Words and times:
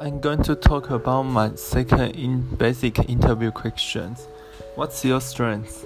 I'm 0.00 0.18
going 0.20 0.42
to 0.42 0.56
talk 0.56 0.90
about 0.90 1.22
my 1.22 1.54
second 1.54 2.16
in 2.16 2.42
basic 2.56 3.08
interview 3.08 3.52
questions. 3.52 4.26
What's 4.74 5.04
your 5.04 5.20
strength? 5.20 5.84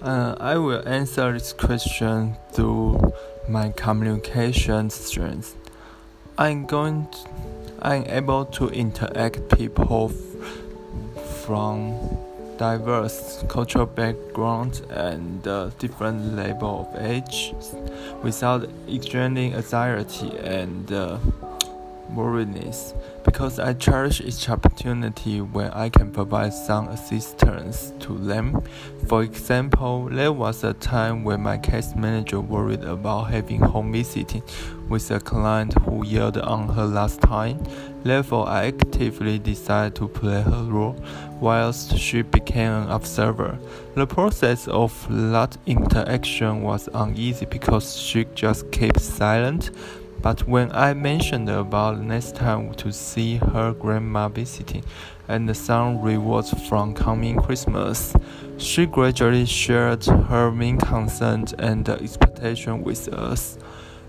Uh, 0.00 0.36
I 0.38 0.56
will 0.56 0.86
answer 0.86 1.32
this 1.32 1.52
question 1.52 2.36
through 2.52 3.12
my 3.48 3.70
communication 3.70 4.88
strength. 4.88 5.56
I'm 6.38 6.64
going 6.66 7.08
to, 7.10 7.18
I'm 7.82 8.04
able 8.06 8.44
to 8.46 8.68
interact 8.68 9.48
people 9.56 10.10
from 11.44 11.98
diverse 12.56 13.42
cultural 13.48 13.86
backgrounds 13.86 14.80
and 14.90 15.46
uh, 15.48 15.70
different 15.80 16.36
level 16.36 16.88
of 16.88 17.04
age 17.04 17.52
without 18.22 18.68
extreme 18.88 19.36
anxiety 19.36 20.30
and 20.38 20.92
uh, 20.92 21.18
because 23.34 23.58
I 23.58 23.72
cherish 23.72 24.20
each 24.20 24.48
opportunity 24.48 25.40
when 25.40 25.68
I 25.72 25.88
can 25.88 26.12
provide 26.12 26.52
some 26.52 26.86
assistance 26.86 27.92
to 27.98 28.16
them. 28.16 28.62
For 29.08 29.24
example, 29.24 30.08
there 30.08 30.32
was 30.32 30.62
a 30.62 30.72
time 30.74 31.24
when 31.24 31.40
my 31.40 31.58
case 31.58 31.96
manager 31.96 32.38
worried 32.38 32.84
about 32.84 33.32
having 33.32 33.58
home 33.58 33.92
visiting 33.92 34.44
with 34.88 35.10
a 35.10 35.18
client 35.18 35.74
who 35.82 36.06
yelled 36.06 36.38
on 36.38 36.68
her 36.68 36.84
last 36.84 37.22
time. 37.22 37.60
Therefore, 38.04 38.48
I 38.48 38.66
actively 38.66 39.40
decided 39.40 39.96
to 39.96 40.06
play 40.06 40.40
her 40.40 40.64
role 40.68 40.94
whilst 41.40 41.98
she 41.98 42.22
became 42.22 42.70
an 42.70 42.88
observer. 42.88 43.58
The 43.96 44.06
process 44.06 44.68
of 44.68 44.92
that 45.10 45.56
interaction 45.66 46.62
was 46.62 46.88
uneasy 46.94 47.46
because 47.46 47.96
she 47.96 48.26
just 48.36 48.70
kept 48.70 49.00
silent 49.00 49.72
but 50.24 50.48
when 50.48 50.72
I 50.72 50.94
mentioned 50.94 51.50
about 51.50 52.00
next 52.00 52.34
time 52.34 52.72
to 52.76 52.90
see 52.90 53.36
her 53.36 53.74
grandma 53.74 54.30
visiting 54.30 54.82
and 55.28 55.54
some 55.54 56.00
rewards 56.00 56.50
from 56.66 56.94
coming 56.94 57.38
Christmas, 57.38 58.16
she 58.56 58.86
gradually 58.86 59.44
shared 59.44 60.02
her 60.06 60.50
main 60.50 60.78
concern 60.78 61.44
and 61.58 61.86
expectation 61.86 62.82
with 62.82 63.06
us. 63.08 63.58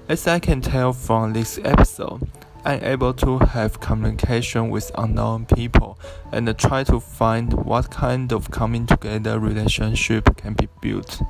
As 0.07 0.25
I 0.25 0.39
can 0.39 0.61
tell 0.61 0.93
from 0.93 1.33
this 1.33 1.59
episode, 1.65 2.25
I'm 2.63 2.81
able 2.81 3.13
to 3.15 3.39
have 3.39 3.81
communication 3.81 4.69
with 4.69 4.91
unknown 4.97 5.47
people 5.47 5.99
and 6.31 6.57
try 6.57 6.85
to 6.85 7.01
find 7.01 7.51
what 7.51 7.91
kind 7.91 8.31
of 8.31 8.49
coming 8.51 8.87
together 8.87 9.37
relationship 9.37 10.37
can 10.37 10.53
be 10.53 10.69
built. 10.79 11.21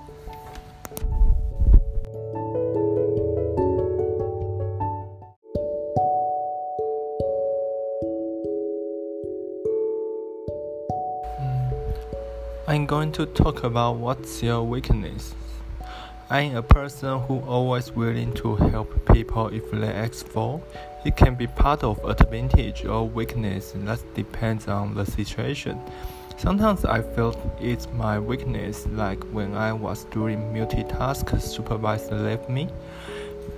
I'm 12.86 12.90
going 12.90 13.14
to 13.14 13.26
talk 13.26 13.64
about 13.64 13.96
what's 13.96 14.44
your 14.44 14.62
weakness. 14.62 15.34
I'm 16.30 16.56
a 16.56 16.62
person 16.62 17.20
who 17.22 17.40
always 17.40 17.92
willing 17.92 18.32
to 18.34 18.58
help 18.58 19.12
people 19.12 19.48
if 19.48 19.72
they 19.72 19.88
ask 19.88 20.28
for. 20.28 20.62
It 21.04 21.16
can 21.16 21.34
be 21.34 21.48
part 21.48 21.84
of 21.84 21.98
advantage 22.06 22.86
or 22.86 23.10
weakness 23.10 23.74
that 23.76 24.14
depends 24.14 24.68
on 24.68 24.94
the 24.94 25.04
situation. 25.04 25.82
Sometimes 26.38 26.86
I 26.86 27.02
felt 27.02 27.40
it's 27.60 27.88
my 27.94 28.20
weakness, 28.20 28.86
like 28.92 29.24
when 29.32 29.56
I 29.56 29.74
was 29.74 30.04
doing 30.12 30.38
multitask, 30.54 31.42
supervisor 31.42 32.20
left 32.20 32.52
me 32.52 32.70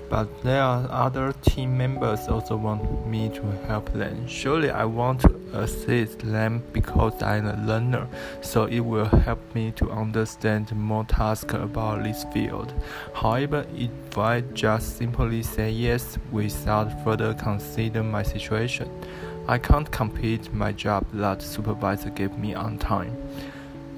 but 0.09 0.43
there 0.43 0.61
are 0.61 0.87
other 0.89 1.33
team 1.41 1.77
members 1.77 2.27
also 2.27 2.55
want 2.55 3.05
me 3.07 3.29
to 3.29 3.43
help 3.67 3.91
them. 3.93 4.27
Surely 4.27 4.69
I 4.69 4.85
want 4.85 5.21
to 5.21 5.35
assist 5.53 6.19
them 6.19 6.63
because 6.73 7.21
I'm 7.21 7.47
a 7.47 7.57
learner, 7.65 8.07
so 8.41 8.65
it 8.65 8.79
will 8.79 9.05
help 9.05 9.39
me 9.53 9.71
to 9.77 9.91
understand 9.91 10.71
more 10.75 11.03
tasks 11.05 11.53
about 11.53 12.03
this 12.03 12.25
field. 12.33 12.73
However, 13.13 13.65
if 13.75 14.17
I 14.17 14.41
just 14.41 14.97
simply 14.97 15.43
say 15.43 15.71
yes 15.71 16.17
without 16.31 17.03
further 17.03 17.33
consider 17.33 18.03
my 18.03 18.23
situation, 18.23 18.89
I 19.47 19.57
can't 19.57 19.89
complete 19.91 20.53
my 20.53 20.73
job 20.73 21.05
that 21.13 21.41
supervisor 21.41 22.09
gave 22.09 22.37
me 22.37 22.53
on 22.53 22.77
time. 22.77 23.15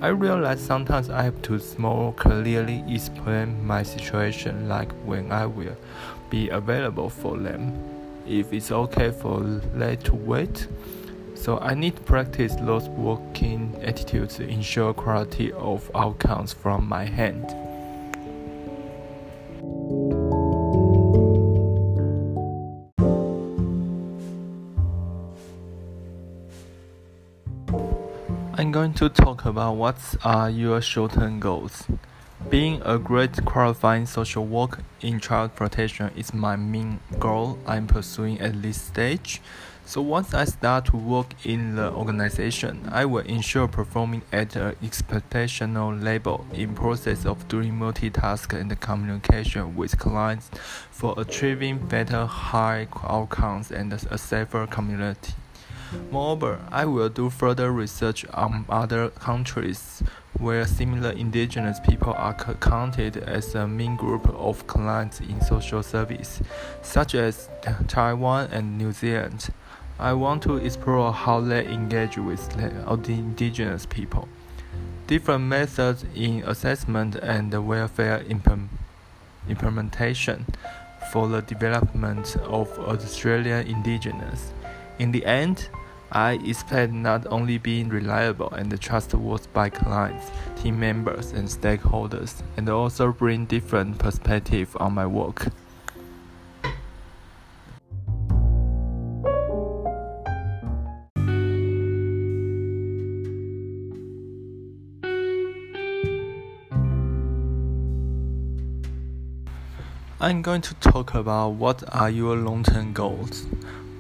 I 0.02 0.08
realize 0.08 0.62
sometimes 0.62 1.10
I 1.10 1.24
have 1.24 1.42
to 1.42 1.60
more 1.78 2.14
clearly 2.14 2.86
explain 2.88 3.68
my 3.68 3.84
situation, 3.84 4.70
like 4.70 4.90
when 5.04 5.30
I 5.30 5.46
will 5.46 5.76
be 6.30 6.48
available 6.48 7.10
for 7.10 7.38
them, 7.38 7.74
if 8.26 8.54
it's 8.54 8.72
okay 8.72 9.12
for 9.12 9.42
them 9.42 9.98
to 9.98 10.16
wait. 10.16 10.68
So 11.36 11.60
I 11.60 11.74
need 11.74 11.98
to 11.98 12.02
practice 12.04 12.56
those 12.56 12.88
working 12.88 13.76
attitudes 13.82 14.38
to 14.38 14.48
ensure 14.48 14.94
quality 14.94 15.52
of 15.52 15.92
outcomes 15.94 16.54
from 16.54 16.88
my 16.88 17.04
hand. 17.04 17.54
To 29.00 29.08
talk 29.08 29.46
about 29.46 29.78
what 29.78 29.96
are 30.26 30.50
your 30.50 30.82
short-term 30.82 31.40
goals. 31.40 31.86
Being 32.50 32.82
a 32.84 32.98
great 32.98 33.46
qualifying 33.46 34.06
social 34.06 34.46
worker 34.46 34.84
in 35.00 35.22
child 35.22 35.56
protection 35.56 36.12
is 36.18 36.34
my 36.34 36.58
main 36.58 37.00
goal 37.18 37.58
I'm 37.66 37.88
pursuing 37.88 38.42
at 38.42 38.62
this 38.62 38.82
stage. 38.82 39.42
So 39.86 40.02
once 40.02 40.34
I 40.34 40.44
start 40.44 40.88
to 40.88 40.98
work 40.98 41.34
in 41.46 41.76
the 41.76 41.94
organization, 41.94 42.90
I 42.92 43.06
will 43.06 43.24
ensure 43.24 43.70
performing 43.70 44.24
at 44.34 44.58
an 44.58 44.76
expectational 44.84 46.04
level 46.04 46.46
in 46.52 46.76
process 46.76 47.26
of 47.26 47.48
doing 47.48 47.76
multitask 47.76 48.52
and 48.52 48.78
communication 48.82 49.78
with 49.78 49.98
clients 49.98 50.50
for 50.92 51.18
achieving 51.18 51.78
better 51.78 52.26
high 52.26 52.90
outcomes 53.06 53.72
and 53.72 53.94
a 53.94 54.18
safer 54.18 54.68
community. 54.68 55.36
Moreover, 56.12 56.60
I 56.72 56.86
will 56.86 57.10
do 57.10 57.30
further 57.30 57.72
research 57.72 58.26
on 58.34 58.66
other 58.70 59.10
countries 59.10 60.04
where 60.38 60.66
similar 60.66 61.10
indigenous 61.12 61.80
people 61.80 62.14
are 62.14 62.34
counted 62.34 63.18
as 63.18 63.56
a 63.56 63.68
main 63.68 63.96
group 63.96 64.30
of 64.30 64.68
clients 64.68 65.20
in 65.20 65.42
social 65.42 65.82
service, 65.84 66.42
such 66.82 67.16
as 67.16 67.50
Taiwan 67.88 68.50
and 68.52 68.78
New 68.78 68.92
Zealand. 68.92 69.50
I 70.00 70.14
want 70.14 70.44
to 70.44 70.58
explore 70.58 71.12
how 71.12 71.42
they 71.42 71.66
engage 71.68 72.18
with 72.18 72.50
the 72.52 73.12
indigenous 73.12 73.86
people. 73.86 74.30
Different 75.08 75.44
methods 75.46 76.06
in 76.16 76.44
assessment 76.44 77.16
and 77.16 77.52
welfare 77.68 78.24
implementation 79.50 80.46
for 81.12 81.28
the 81.28 81.42
development 81.42 82.38
of 82.44 82.70
Australian 82.80 83.68
indigenous. 83.68 84.54
In 85.00 85.12
the 85.12 85.26
end, 85.26 85.70
I 86.12 86.40
expect 86.44 86.92
not 86.92 87.28
only 87.30 87.60
being 87.60 87.90
reliable 87.90 88.50
and 88.52 88.82
trustworthy 88.82 89.48
by 89.54 89.70
clients, 89.70 90.32
team 90.60 90.80
members, 90.80 91.32
and 91.32 91.48
stakeholders, 91.48 92.42
and 92.58 92.68
also 92.68 93.12
bring 93.12 93.46
different 93.46 94.00
perspective 94.00 94.76
on 94.80 94.94
my 94.94 95.06
work. 95.06 95.48
I'm 110.22 110.42
going 110.42 110.62
to 110.64 110.74
talk 110.76 111.14
about 111.14 111.52
what 111.52 111.82
are 111.96 112.10
your 112.10 112.36
long-term 112.36 112.92
goals. 112.92 113.46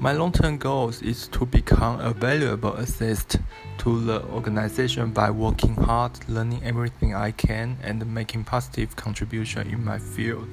My 0.01 0.13
long-term 0.13 0.60
goal 0.60 0.94
is 1.01 1.28
to 1.28 1.46
become 1.46 2.00
a 2.00 2.13
valuable 2.13 2.74
assist 2.75 3.38
to 3.80 4.00
the 4.00 4.24
organization 4.28 5.12
by 5.12 5.30
working 5.30 5.75
hard, 5.75 6.13
learning 6.30 6.62
everything 6.63 7.13
I 7.13 7.31
can, 7.31 7.78
and 7.84 8.06
making 8.13 8.46
positive 8.46 8.96
contribution 8.96 9.69
in 9.69 9.84
my 9.84 10.00
field. 10.00 10.48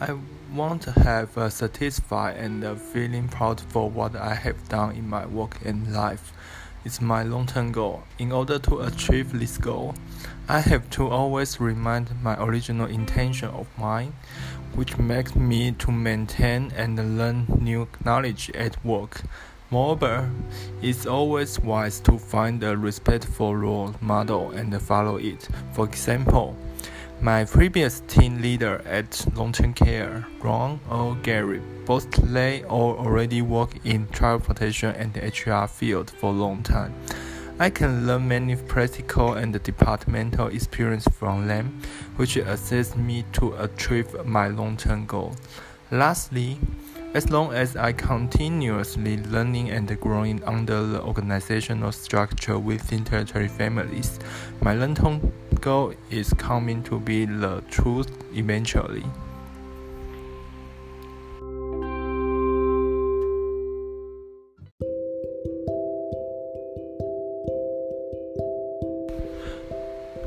I 0.00 0.16
want 0.52 0.82
to 0.82 0.92
have 0.92 1.36
a 1.36 1.50
satisfied 1.50 2.36
and 2.36 2.62
uh, 2.62 2.76
feeling 2.76 3.26
proud 3.26 3.60
for 3.60 3.90
what 3.90 4.14
I 4.14 4.36
have 4.36 4.68
done 4.68 4.94
in 4.94 5.08
my 5.08 5.26
work 5.26 5.58
and 5.64 5.92
life. 5.92 6.32
It's 6.84 7.00
my 7.00 7.24
long-term 7.24 7.72
goal. 7.72 8.04
In 8.20 8.30
order 8.30 8.60
to 8.60 8.82
achieve 8.82 9.32
this 9.32 9.58
goal, 9.58 9.96
I 10.48 10.60
have 10.60 10.88
to 10.90 11.08
always 11.08 11.58
remind 11.58 12.10
my 12.22 12.36
original 12.40 12.86
intention 12.86 13.48
of 13.48 13.66
mine, 13.76 14.12
which 14.74 14.98
makes 14.98 15.34
me 15.34 15.72
to 15.72 15.90
maintain 15.90 16.72
and 16.76 17.18
learn 17.18 17.46
new 17.60 17.88
knowledge 18.04 18.50
at 18.54 18.84
work. 18.84 19.22
Moreover, 19.70 20.30
it's 20.82 21.06
always 21.06 21.58
wise 21.58 22.00
to 22.00 22.18
find 22.18 22.62
a 22.62 22.76
respectful 22.76 23.56
role 23.56 23.94
model 24.00 24.50
and 24.50 24.80
follow 24.80 25.16
it. 25.16 25.48
For 25.72 25.84
example, 25.84 26.56
My 27.20 27.44
previous 27.46 28.00
team 28.00 28.42
leader 28.42 28.82
at 28.84 29.24
long-term 29.34 29.72
care, 29.72 30.26
Ron 30.40 30.78
or 30.90 31.14
Gary, 31.22 31.62
both 31.86 32.10
they 32.10 32.64
all 32.64 32.98
already 32.98 33.40
work 33.40 33.70
in 33.84 34.08
transportation 34.08 34.94
and 34.96 35.16
HR 35.16 35.66
field 35.66 36.10
for 36.10 36.30
a 36.30 36.36
long 36.36 36.62
time. 36.62 36.92
I 37.56 37.70
can 37.70 38.04
learn 38.04 38.26
many 38.26 38.56
practical 38.56 39.34
and 39.34 39.62
departmental 39.62 40.48
experience 40.48 41.06
from 41.06 41.46
them, 41.46 41.80
which 42.16 42.36
assists 42.36 42.96
me 42.96 43.24
to 43.34 43.54
achieve 43.54 44.26
my 44.26 44.48
long-term 44.48 45.06
goal. 45.06 45.36
Lastly, 45.92 46.58
as 47.14 47.30
long 47.30 47.54
as 47.54 47.76
I 47.76 47.92
continuously 47.92 49.18
learning 49.18 49.70
and 49.70 49.88
growing 50.00 50.42
under 50.42 50.84
the 50.84 51.00
organizational 51.00 51.92
structure 51.92 52.58
within 52.58 53.04
territory 53.04 53.46
families, 53.46 54.18
my 54.60 54.74
long-term 54.74 55.32
goal 55.60 55.94
is 56.10 56.32
coming 56.32 56.82
to 56.82 56.98
be 56.98 57.24
the 57.24 57.62
truth 57.70 58.10
eventually. 58.34 59.04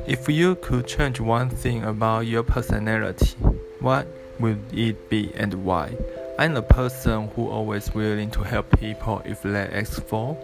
If 0.07 0.29
you 0.29 0.55
could 0.55 0.87
change 0.87 1.19
one 1.19 1.49
thing 1.49 1.83
about 1.83 2.27
your 2.27 2.41
personality, 2.41 3.35
what 3.81 4.07
would 4.39 4.63
it 4.71 5.09
be 5.09 5.33
and 5.35 5.53
why? 5.65 5.97
I'm 6.39 6.55
a 6.55 6.61
person 6.61 7.27
who 7.35 7.49
always 7.49 7.93
willing 7.93 8.31
to 8.31 8.43
help 8.43 8.79
people 8.79 9.21
if 9.25 9.41
they 9.41 9.67
ask 9.67 10.01
for. 10.05 10.37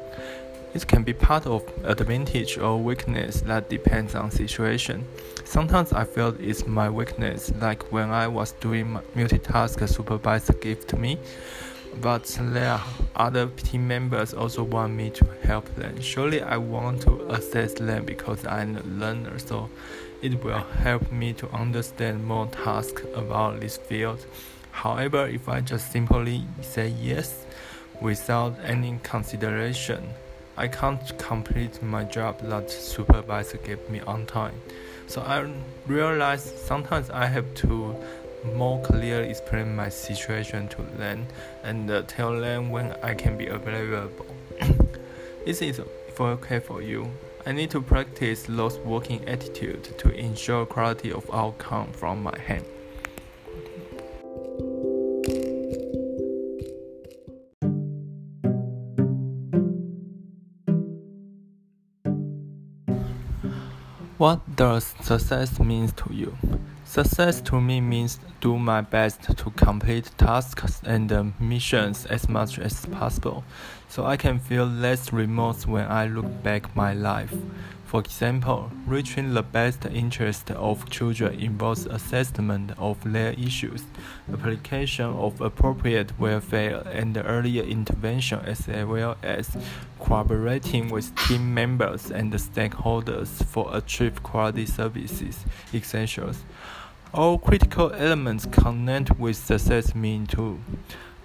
It 0.73 0.85
can 0.85 1.03
be 1.03 1.13
part 1.13 1.47
of 1.47 1.63
advantage 1.85 2.57
or 2.57 2.77
weakness 2.77 3.39
that 3.43 3.69
depends 3.69 4.15
on 4.15 4.31
situation. 4.31 5.07
Sometimes 5.45 5.93
I 5.93 6.03
feel 6.03 6.35
it's 6.41 6.67
my 6.67 6.89
weakness, 6.89 7.49
like 7.61 7.89
when 7.89 8.09
I 8.09 8.27
was 8.27 8.51
doing 8.59 8.99
multitask 9.15 9.87
supervisor 9.87 10.53
gave 10.53 10.85
to 10.87 10.97
me. 10.97 11.19
But 12.01 12.25
there 12.39 12.79
other 13.15 13.47
team 13.47 13.87
members 13.87 14.33
also 14.33 14.63
want 14.63 14.93
me 14.93 15.09
to 15.11 15.25
help 15.43 15.73
them. 15.75 16.01
Surely 16.01 16.41
I 16.41 16.57
want 16.57 17.01
to 17.03 17.31
assist 17.31 17.77
them 17.77 18.05
because 18.05 18.45
I'm 18.45 18.77
a 18.77 18.81
learner, 18.81 19.39
so 19.39 19.69
it 20.21 20.43
will 20.43 20.63
help 20.81 21.11
me 21.11 21.33
to 21.33 21.49
understand 21.51 22.25
more 22.25 22.47
tasks 22.47 23.03
about 23.13 23.59
this 23.59 23.77
field. 23.77 24.25
However, 24.71 25.27
if 25.27 25.47
I 25.47 25.61
just 25.61 25.91
simply 25.91 26.43
say 26.61 26.87
yes 26.89 27.45
without 28.01 28.57
any 28.63 28.99
consideration, 29.03 30.09
I 30.57 30.67
can't 30.67 31.17
complete 31.17 31.81
my 31.81 32.03
job 32.03 32.39
that 32.41 32.69
supervisor 32.69 33.57
gave 33.57 33.89
me 33.89 34.01
on 34.01 34.25
time. 34.25 34.55
So 35.07 35.21
I 35.21 35.51
realize 35.87 36.43
sometimes 36.65 37.09
I 37.09 37.25
have 37.25 37.53
to 37.55 37.95
more 38.55 38.81
clearly 38.81 39.29
explain 39.29 39.75
my 39.75 39.89
situation 39.89 40.67
to 40.69 40.81
them 40.97 41.25
and 41.63 41.89
uh, 41.89 42.03
tell 42.07 42.39
them 42.39 42.69
when 42.69 42.95
I 43.01 43.13
can 43.13 43.37
be 43.37 43.47
available. 43.47 44.25
this 45.45 45.61
is 45.61 45.81
okay 46.19 46.59
for 46.59 46.81
you. 46.81 47.09
I 47.45 47.51
need 47.51 47.71
to 47.71 47.81
practice 47.81 48.43
those 48.47 48.77
working 48.79 49.27
attitude 49.27 49.97
to 49.97 50.09
ensure 50.09 50.65
quality 50.65 51.11
of 51.11 51.29
outcome 51.33 51.91
from 51.91 52.23
my 52.23 52.37
hand. 52.39 52.65
What 64.17 64.55
does 64.55 64.93
success 65.01 65.59
mean 65.59 65.89
to 65.89 66.13
you? 66.13 66.37
Success 66.93 67.41
to 67.41 67.59
me 67.59 67.81
means 67.81 68.19
do 68.39 68.59
my 68.59 68.79
best 68.79 69.23
to 69.23 69.49
complete 69.49 70.11
tasks 70.19 70.79
and 70.85 71.11
uh, 71.11 71.23
missions 71.39 72.05
as 72.05 72.29
much 72.29 72.59
as 72.59 72.85
possible, 72.85 73.43
so 73.89 74.05
I 74.05 74.15
can 74.15 74.37
feel 74.37 74.67
less 74.67 75.11
remorse 75.11 75.65
when 75.65 75.87
I 75.87 76.05
look 76.05 76.43
back 76.43 76.75
my 76.75 76.93
life. 76.93 77.33
For 77.87 77.99
example, 77.99 78.71
reaching 78.85 79.33
the 79.33 79.41
best 79.41 79.87
interest 79.87 80.51
of 80.51 80.87
children 80.87 81.39
involves 81.39 81.87
assessment 81.87 82.73
of 82.77 82.97
their 83.11 83.33
issues, 83.33 83.85
application 84.31 85.05
of 85.05 85.41
appropriate 85.41 86.19
welfare 86.19 86.83
and 86.91 87.17
earlier 87.17 87.63
intervention 87.63 88.39
as 88.45 88.67
well 88.67 89.17
as 89.23 89.57
cooperating 89.99 90.89
with 90.89 91.15
team 91.27 91.55
members 91.55 92.11
and 92.11 92.31
stakeholders 92.33 93.43
for 93.45 93.75
achieve 93.75 94.21
quality 94.21 94.67
services 94.67 95.43
essentials. 95.73 96.43
All 97.15 97.37
critical 97.37 97.91
elements 97.93 98.47
connect 98.47 99.19
with 99.19 99.35
success 99.35 99.93
mean 99.93 100.25
too. 100.25 100.59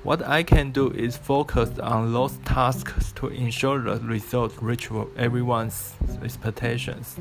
What 0.02 0.22
I 0.22 0.42
can 0.42 0.70
do 0.70 0.90
is 0.90 1.16
focus 1.16 1.78
on 1.78 2.12
those 2.12 2.36
tasks 2.44 3.10
to 3.12 3.28
ensure 3.28 3.80
the 3.80 3.98
result 4.00 4.52
reach 4.60 4.90
everyone's 5.16 5.94
expectations. 6.22 7.16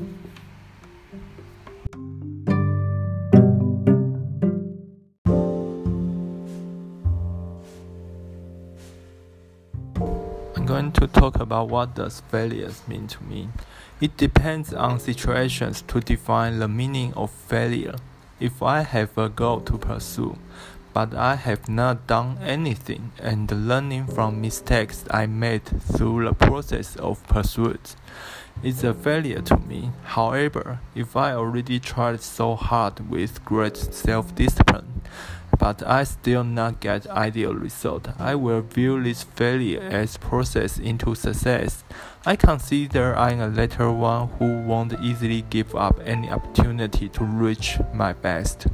I'm 10.54 10.66
going 10.66 10.92
to 10.92 11.06
talk 11.06 11.40
about 11.40 11.70
what 11.70 11.94
does 11.94 12.20
failures 12.28 12.82
mean 12.86 13.06
to 13.06 13.24
me. 13.24 13.48
It 14.02 14.18
depends 14.18 14.74
on 14.74 15.00
situations 15.00 15.80
to 15.88 16.00
define 16.00 16.58
the 16.58 16.68
meaning 16.68 17.14
of 17.14 17.30
failure. 17.30 17.94
If 18.40 18.62
I 18.62 18.82
have 18.82 19.18
a 19.18 19.28
goal 19.28 19.60
to 19.62 19.76
pursue, 19.78 20.38
but 20.92 21.12
I 21.14 21.34
have 21.34 21.68
not 21.68 22.06
done 22.06 22.38
anything 22.40 23.10
and 23.18 23.50
learning 23.68 24.06
from 24.06 24.40
mistakes 24.40 25.04
I 25.10 25.26
made 25.26 25.64
through 25.64 26.24
the 26.24 26.34
process 26.34 26.94
of 26.96 27.26
pursuit 27.26 27.96
is 28.62 28.84
a 28.84 28.94
failure 28.94 29.40
to 29.42 29.56
me. 29.56 29.90
However, 30.04 30.80
if 30.94 31.16
I 31.16 31.32
already 31.32 31.80
tried 31.80 32.22
so 32.22 32.54
hard 32.54 33.10
with 33.10 33.44
great 33.44 33.76
self-discipline, 33.76 35.02
but 35.58 35.82
I 35.86 36.04
still 36.04 36.44
not 36.44 36.80
get 36.80 37.06
ideal 37.08 37.54
result, 37.54 38.08
I 38.18 38.34
will 38.36 38.60
view 38.60 39.02
this 39.02 39.24
failure 39.24 39.80
as 39.80 40.16
process 40.16 40.78
into 40.78 41.14
success. 41.14 41.84
I 42.24 42.36
consider 42.36 43.16
I'm 43.16 43.40
a 43.40 43.48
later 43.48 43.90
one 43.90 44.28
who 44.38 44.62
won't 44.62 44.94
easily 45.02 45.42
give 45.42 45.74
up 45.74 46.00
any 46.04 46.30
opportunity 46.30 47.08
to 47.08 47.24
reach 47.24 47.78
my 47.92 48.12
best. 48.12 48.66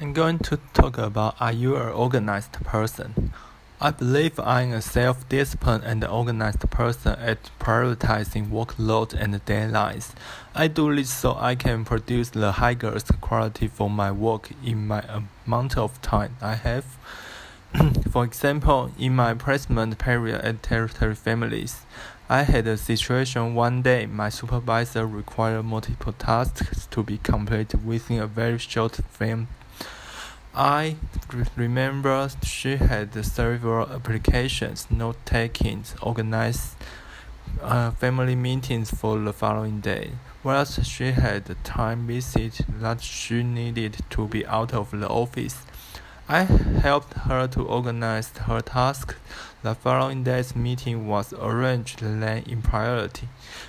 I'm 0.00 0.12
going 0.12 0.38
to 0.40 0.58
talk 0.72 0.98
about 0.98 1.36
are 1.40 1.52
you 1.52 1.76
an 1.76 1.88
organized 1.88 2.52
person? 2.64 3.32
I 3.80 3.90
believe 3.90 4.38
I'm 4.38 4.72
a 4.72 4.80
self-disciplined 4.80 5.82
and 5.84 6.04
organized 6.04 6.60
person 6.70 7.18
at 7.18 7.50
prioritizing 7.58 8.48
workload 8.48 9.12
and 9.12 9.44
deadlines. 9.44 10.12
I 10.54 10.68
do 10.68 10.94
this 10.94 11.12
so 11.12 11.34
I 11.34 11.56
can 11.56 11.84
produce 11.84 12.30
the 12.30 12.52
highest 12.52 13.20
quality 13.20 13.66
for 13.66 13.90
my 13.90 14.12
work 14.12 14.50
in 14.64 14.86
my 14.86 15.04
amount 15.44 15.76
of 15.76 16.00
time 16.02 16.36
I 16.40 16.54
have. 16.54 16.84
for 18.12 18.24
example, 18.24 18.92
in 18.96 19.16
my 19.16 19.34
placement 19.34 19.98
period 19.98 20.40
at 20.42 20.62
Territory 20.62 21.16
Families, 21.16 21.80
I 22.28 22.44
had 22.44 22.68
a 22.68 22.76
situation 22.76 23.54
one 23.54 23.82
day 23.82 24.06
my 24.06 24.28
supervisor 24.28 25.04
required 25.04 25.64
multiple 25.64 26.12
tasks 26.12 26.86
to 26.92 27.02
be 27.02 27.18
completed 27.18 27.84
within 27.84 28.20
a 28.20 28.28
very 28.28 28.58
short 28.58 29.00
frame 29.10 29.48
I 30.56 30.96
remember 31.56 32.28
she 32.44 32.76
had 32.76 33.12
several 33.24 33.90
applications, 33.90 34.86
note 34.88 35.16
takings, 35.26 35.96
organized 36.00 36.76
uh, 37.60 37.90
family 37.90 38.36
meetings 38.36 38.92
for 38.92 39.18
the 39.18 39.32
following 39.32 39.80
day. 39.80 40.12
Whereas 40.44 40.78
she 40.86 41.10
had 41.10 41.56
time 41.64 42.06
visit 42.06 42.60
that 42.68 43.00
she 43.00 43.42
needed 43.42 43.96
to 44.10 44.28
be 44.28 44.46
out 44.46 44.72
of 44.72 44.92
the 44.92 45.08
office. 45.08 45.56
I 46.26 46.44
helped 46.44 47.12
her 47.12 47.46
to 47.48 47.66
organize 47.66 48.30
her 48.30 48.62
task. 48.62 49.14
The 49.62 49.74
following 49.74 50.24
day's 50.24 50.56
meeting 50.56 51.06
was 51.06 51.34
arranged 51.34 52.00
then 52.00 52.44
in 52.44 52.62
priority 52.62 53.28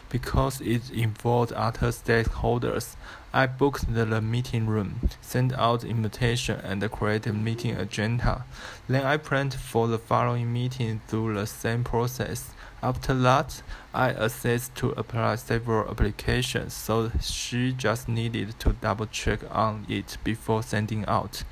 because 0.09 0.61
it 0.61 0.89
involved 0.89 1.51
other 1.51 1.87
stakeholders. 1.87 2.95
I 3.33 3.47
booked 3.47 3.93
the 3.93 4.21
meeting 4.21 4.67
room, 4.67 5.09
sent 5.19 5.51
out 5.51 5.83
invitation, 5.83 6.61
and 6.63 6.89
created 6.89 7.35
meeting 7.35 7.75
agenda. 7.75 8.45
Then 8.87 9.03
I 9.05 9.17
planned 9.17 9.53
for 9.53 9.89
the 9.89 9.99
following 9.99 10.53
meeting 10.53 11.01
through 11.07 11.33
the 11.33 11.47
same 11.47 11.83
process. 11.83 12.51
After 12.81 13.13
that, 13.15 13.63
I 13.93 14.09
assessed 14.11 14.75
to 14.75 14.91
apply 14.91 15.35
several 15.35 15.89
applications, 15.89 16.73
so 16.73 17.11
she 17.19 17.73
just 17.73 18.07
needed 18.07 18.57
to 18.59 18.73
double 18.73 19.07
check 19.07 19.39
on 19.51 19.85
it 19.89 20.17
before 20.23 20.63
sending 20.63 21.05
out. 21.05 21.43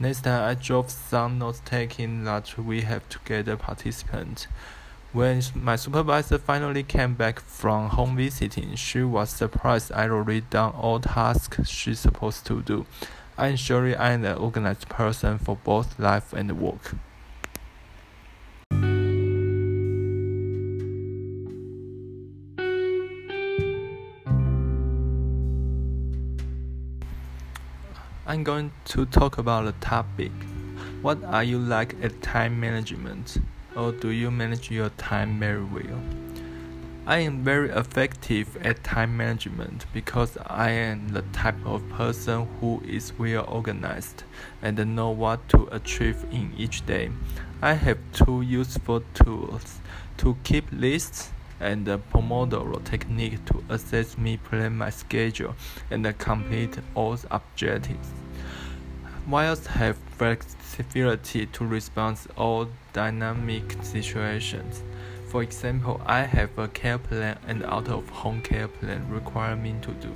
Next 0.00 0.22
time 0.22 0.42
I 0.42 0.54
drove 0.54 0.90
some 0.90 1.38
notes 1.38 1.62
taking 1.64 2.24
that 2.24 2.58
we 2.58 2.80
have 2.80 3.08
together 3.08 3.56
participants. 3.56 4.48
When 5.12 5.40
my 5.54 5.76
supervisor 5.76 6.38
finally 6.38 6.82
came 6.82 7.14
back 7.14 7.38
from 7.38 7.90
home 7.90 8.16
visiting, 8.16 8.74
she 8.74 9.02
was 9.04 9.30
surprised 9.30 9.92
I 9.92 10.08
wrote 10.08 10.50
down 10.50 10.72
all 10.72 10.98
tasks 10.98 11.68
she's 11.68 12.00
supposed 12.00 12.44
to 12.46 12.60
do. 12.62 12.86
I'm 13.38 13.54
sure 13.54 13.96
I'm 13.96 14.24
an 14.24 14.36
organized 14.36 14.88
person 14.88 15.38
for 15.38 15.56
both 15.62 15.96
life 16.00 16.32
and 16.32 16.60
work. 16.60 16.96
I'm 28.26 28.42
going 28.42 28.72
to 28.86 29.04
talk 29.04 29.36
about 29.36 29.66
the 29.66 29.72
topic. 29.84 30.32
What 31.02 31.22
are 31.24 31.44
you 31.44 31.58
like 31.58 31.94
at 32.02 32.22
time 32.22 32.58
management? 32.58 33.36
Or 33.76 33.92
do 33.92 34.08
you 34.08 34.30
manage 34.30 34.70
your 34.70 34.88
time 34.96 35.38
very 35.38 35.62
well? 35.62 36.00
I 37.06 37.18
am 37.18 37.44
very 37.44 37.68
effective 37.68 38.56
at 38.64 38.82
time 38.82 39.14
management 39.14 39.84
because 39.92 40.38
I 40.46 40.70
am 40.70 41.08
the 41.10 41.20
type 41.34 41.66
of 41.66 41.86
person 41.90 42.48
who 42.60 42.80
is 42.88 43.12
well 43.18 43.44
organized 43.46 44.24
and 44.62 44.78
know 44.96 45.10
what 45.10 45.46
to 45.50 45.68
achieve 45.70 46.24
in 46.30 46.54
each 46.56 46.86
day. 46.86 47.10
I 47.60 47.74
have 47.74 47.98
two 48.14 48.40
useful 48.40 49.02
tools 49.12 49.80
to 50.16 50.38
keep 50.44 50.64
lists 50.72 51.30
and 51.64 51.86
the 51.86 51.98
Pomodoro 52.12 52.84
technique 52.84 53.42
to 53.46 53.64
assist 53.70 54.18
me 54.18 54.36
plan 54.36 54.76
my 54.76 54.90
schedule 54.90 55.54
and 55.90 56.06
complete 56.18 56.78
all 56.94 57.16
objectives. 57.30 58.10
Whilst 59.26 59.66
have 59.68 59.96
flexibility 60.18 61.46
to 61.46 61.64
respond 61.64 62.18
all 62.36 62.68
dynamic 62.92 63.76
situations. 63.82 64.82
For 65.28 65.42
example, 65.42 66.00
I 66.04 66.20
have 66.20 66.56
a 66.58 66.68
care 66.68 66.98
plan 66.98 67.38
and 67.48 67.64
out 67.64 67.88
of 67.88 68.08
home 68.10 68.42
care 68.42 68.68
plan 68.68 69.08
require 69.08 69.56
me 69.56 69.74
to 69.82 69.92
do. 69.92 70.14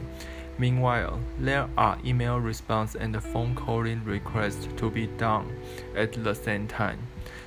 Meanwhile, 0.59 1.19
there 1.39 1.69
are 1.79 1.99
email 2.05 2.39
response 2.39 2.95
and 2.95 3.21
phone 3.23 3.55
calling 3.55 4.05
requests 4.05 4.69
to 4.77 4.91
be 4.91 5.07
done 5.07 5.51
at 5.97 6.13
the 6.13 6.35
same 6.35 6.69
time. 6.69 6.99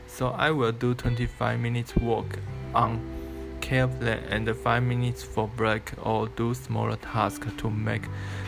So 0.08 0.30
I 0.30 0.50
will 0.52 0.72
do 0.72 0.94
25 0.96 1.60
minutes 1.60 1.96
work 1.96 2.40
on 2.74 3.21
care 3.72 3.88
plan 3.88 4.22
and 4.30 4.54
5 4.54 4.84
minutes 4.84 5.24
for 5.24 5.48
break 5.48 5.94
or 6.04 6.28
do 6.28 6.54
smaller 6.54 6.98
tasks 6.98 7.48
to 7.56 7.70
make 7.70 8.02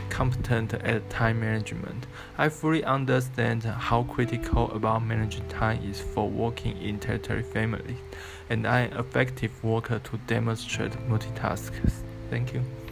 competent 0.09 0.73
at 0.73 1.09
time 1.09 1.39
management. 1.39 2.07
I 2.37 2.49
fully 2.49 2.83
understand 2.83 3.63
how 3.63 4.03
critical 4.03 4.69
about 4.71 5.05
managing 5.05 5.47
time 5.47 5.81
is 5.89 6.01
for 6.01 6.29
working 6.29 6.75
in 6.81 6.99
territory 6.99 7.43
families, 7.43 8.01
and 8.49 8.67
I 8.67 8.81
am 8.81 8.97
effective 8.99 9.63
worker 9.63 9.99
to 9.99 10.17
demonstrate 10.27 10.91
multitasking. 11.07 11.93
Thank 12.29 12.53
you. 12.53 12.82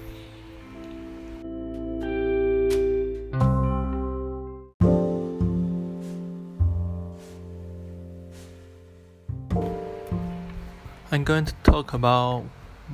I'm 11.14 11.26
going 11.26 11.44
to 11.44 11.54
talk 11.64 11.94
about 11.94 12.46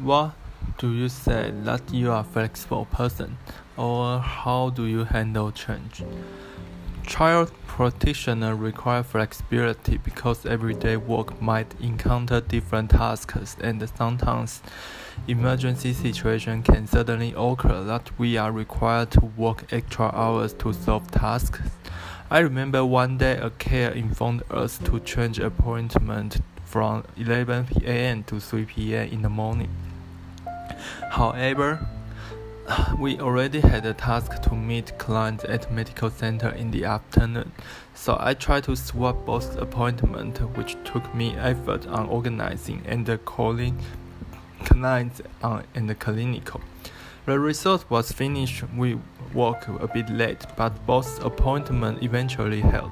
what 0.01 0.33
do 0.79 0.91
you 0.91 1.07
say 1.07 1.53
that 1.65 1.93
you 1.93 2.11
are 2.11 2.21
a 2.21 2.23
flexible 2.23 2.85
person 2.85 3.37
or 3.77 4.17
how 4.17 4.71
do 4.71 4.85
you 4.85 5.03
handle 5.03 5.51
change? 5.51 6.03
Child 7.05 7.51
practitioner 7.67 8.55
require 8.55 9.03
flexibility 9.03 9.97
because 9.97 10.47
everyday 10.47 10.97
work 10.97 11.39
might 11.39 11.79
encounter 11.79 12.41
different 12.41 12.89
tasks 12.89 13.55
and 13.61 13.87
sometimes 13.95 14.63
emergency 15.27 15.93
situation 15.93 16.63
can 16.63 16.87
suddenly 16.87 17.35
occur 17.37 17.83
that 17.83 18.09
we 18.17 18.35
are 18.35 18.51
required 18.51 19.11
to 19.11 19.25
work 19.37 19.71
extra 19.71 20.07
hours 20.07 20.53
to 20.53 20.73
solve 20.73 21.11
tasks. 21.11 21.61
I 22.31 22.39
remember 22.39 22.83
one 22.83 23.19
day 23.19 23.37
a 23.37 23.51
care 23.51 23.91
informed 23.91 24.41
us 24.49 24.79
to 24.85 24.99
change 25.01 25.37
appointment 25.37 26.39
from 26.67 27.05
11 27.15 27.67
p.m. 27.67 28.23
to 28.23 28.39
3 28.41 28.65
p.m. 28.65 29.07
in 29.07 29.21
the 29.21 29.29
morning. 29.29 29.69
However, 31.11 31.87
we 32.99 33.17
already 33.19 33.61
had 33.61 33.85
a 33.85 33.93
task 33.93 34.41
to 34.41 34.53
meet 34.53 34.97
clients 34.97 35.45
at 35.45 35.71
medical 35.71 36.09
center 36.09 36.49
in 36.49 36.71
the 36.71 36.83
afternoon, 36.83 37.53
so 37.95 38.17
I 38.19 38.33
tried 38.33 38.65
to 38.65 38.75
swap 38.75 39.25
both 39.25 39.55
appointments, 39.57 40.41
which 40.57 40.75
took 40.83 41.15
me 41.15 41.35
effort 41.37 41.87
on 41.87 42.09
organizing 42.09 42.83
and 42.85 43.07
calling 43.23 43.79
clients 44.65 45.21
on 45.41 45.63
and 45.73 45.89
the 45.89 45.95
clinical. 45.95 46.59
The 47.25 47.39
result 47.39 47.89
was 47.89 48.11
finished. 48.11 48.63
We 48.75 48.99
worked 49.33 49.69
a 49.69 49.87
bit 49.87 50.09
late, 50.09 50.45
but 50.57 50.85
both 50.85 51.23
appointments 51.23 52.03
eventually 52.03 52.61
held. 52.61 52.91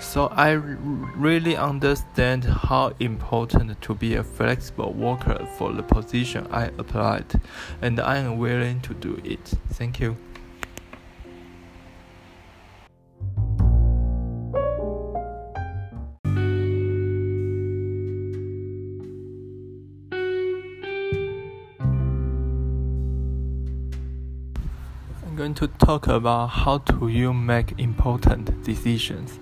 So 0.00 0.28
I 0.28 0.52
really 0.52 1.56
understand 1.56 2.44
how 2.44 2.92
important 2.98 3.80
to 3.82 3.94
be 3.94 4.14
a 4.14 4.24
flexible 4.24 4.92
worker 4.92 5.46
for 5.56 5.72
the 5.72 5.82
position 5.82 6.46
I 6.50 6.64
applied, 6.78 7.40
and 7.82 8.00
I 8.00 8.16
am 8.18 8.38
willing 8.38 8.80
to 8.80 8.94
do 8.94 9.20
it. 9.22 9.52
Thank 9.70 10.00
you. 10.00 10.16
I'm 25.22 25.36
going 25.36 25.54
to 25.54 25.68
talk 25.68 26.08
about 26.08 26.48
how 26.48 26.78
do 26.78 27.06
you 27.06 27.32
make 27.32 27.78
important 27.78 28.64
decisions. 28.64 29.38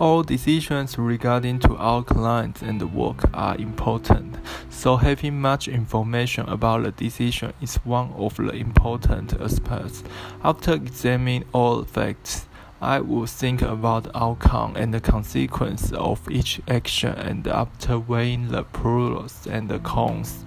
All 0.00 0.22
decisions 0.22 0.96
regarding 0.96 1.58
to 1.58 1.76
our 1.76 2.02
clients 2.02 2.62
and 2.62 2.94
work 2.94 3.22
are 3.34 3.54
important, 3.58 4.38
so 4.70 4.96
having 4.96 5.38
much 5.38 5.68
information 5.68 6.48
about 6.48 6.84
the 6.84 6.90
decision 6.92 7.52
is 7.60 7.76
one 7.84 8.10
of 8.16 8.34
the 8.38 8.52
important 8.52 9.38
aspects. 9.38 10.02
After 10.42 10.72
examining 10.72 11.44
all 11.52 11.84
facts, 11.84 12.46
I 12.80 13.00
would 13.00 13.28
think 13.28 13.60
about 13.60 14.04
the 14.04 14.16
outcome 14.16 14.74
and 14.74 14.94
the 14.94 15.00
consequence 15.00 15.92
of 15.92 16.30
each 16.30 16.62
action 16.66 17.12
and 17.12 17.46
after 17.46 17.98
weighing 17.98 18.48
the 18.48 18.62
pros 18.62 19.46
and 19.46 19.68
the 19.68 19.80
cons. 19.80 20.46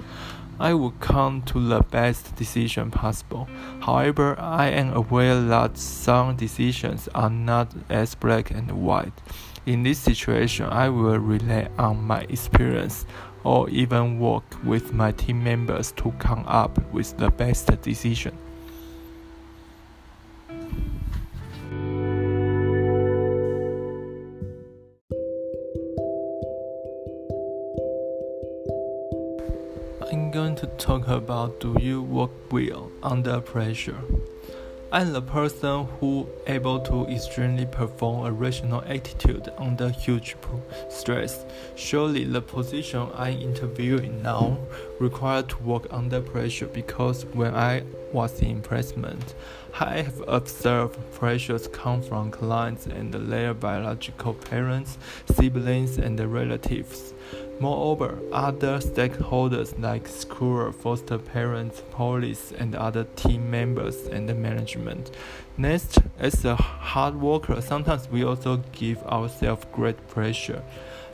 I 0.59 0.73
would 0.73 0.99
come 0.99 1.41
to 1.43 1.67
the 1.67 1.81
best 1.81 2.35
decision 2.35 2.91
possible. 2.91 3.47
However, 3.81 4.39
I 4.39 4.69
am 4.69 4.93
aware 4.93 5.41
that 5.41 5.77
some 5.77 6.35
decisions 6.35 7.09
are 7.15 7.29
not 7.29 7.73
as 7.89 8.15
black 8.15 8.51
and 8.51 8.71
white. 8.71 9.13
In 9.65 9.83
this 9.83 9.99
situation, 9.99 10.67
I 10.67 10.89
will 10.89 11.19
rely 11.19 11.69
on 11.77 12.03
my 12.03 12.21
experience 12.29 13.05
or 13.43 13.69
even 13.69 14.19
work 14.19 14.43
with 14.63 14.93
my 14.93 15.11
team 15.11 15.43
members 15.43 15.91
to 15.93 16.11
come 16.19 16.43
up 16.47 16.77
with 16.93 17.17
the 17.17 17.29
best 17.29 17.67
decision. 17.81 18.37
About 31.43 31.59
do 31.59 31.75
you 31.81 32.01
work 32.01 32.31
well 32.51 32.89
under 33.01 33.41
pressure? 33.41 33.97
I'm 34.93 35.11
the 35.11 35.21
person 35.21 35.87
who 35.99 36.27
able 36.47 36.79
to 36.81 37.05
extremely 37.07 37.65
perform 37.65 38.25
a 38.25 38.31
rational 38.31 38.81
attitude 38.85 39.49
under 39.57 39.89
huge 39.89 40.35
stress. 40.89 41.45
Surely 41.75 42.23
the 42.23 42.41
position 42.41 43.09
I'm 43.15 43.41
interviewing 43.41 44.21
now 44.21 44.57
required 44.99 45.49
to 45.49 45.57
work 45.63 45.87
under 45.91 46.21
pressure 46.21 46.67
because 46.67 47.25
when 47.33 47.55
I 47.55 47.83
was 48.13 48.39
in 48.41 48.61
placement, 48.61 49.33
I 49.79 50.03
have 50.03 50.23
observed 50.27 50.97
pressures 51.13 51.67
come 51.67 52.03
from 52.03 52.29
clients 52.29 52.85
and 52.85 53.11
their 53.11 53.53
biological 53.55 54.35
parents, 54.35 54.97
siblings, 55.25 55.97
and 55.97 56.19
relatives. 56.19 57.13
Moreover, 57.59 58.19
other 58.31 58.79
stakeholders 58.79 59.79
like 59.79 60.07
school, 60.07 60.71
foster 60.71 61.17
parents, 61.17 61.81
police, 61.91 62.51
and 62.51 62.75
other 62.75 63.05
team 63.15 63.49
members 63.49 64.07
and 64.07 64.27
management. 64.41 65.11
Next, 65.57 65.99
as 66.19 66.43
a 66.45 66.55
hard 66.55 67.15
worker, 67.21 67.61
sometimes 67.61 68.09
we 68.09 68.23
also 68.23 68.57
give 68.71 69.01
ourselves 69.03 69.65
great 69.71 70.07
pressure. 70.09 70.63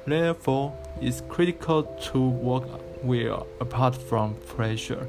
Therefore, 0.07 0.75
it's 1.01 1.21
critical 1.29 1.83
to 2.11 2.19
work 2.29 2.67
well 3.03 3.45
apart 3.59 3.95
from 3.95 4.35
pressure. 4.55 5.07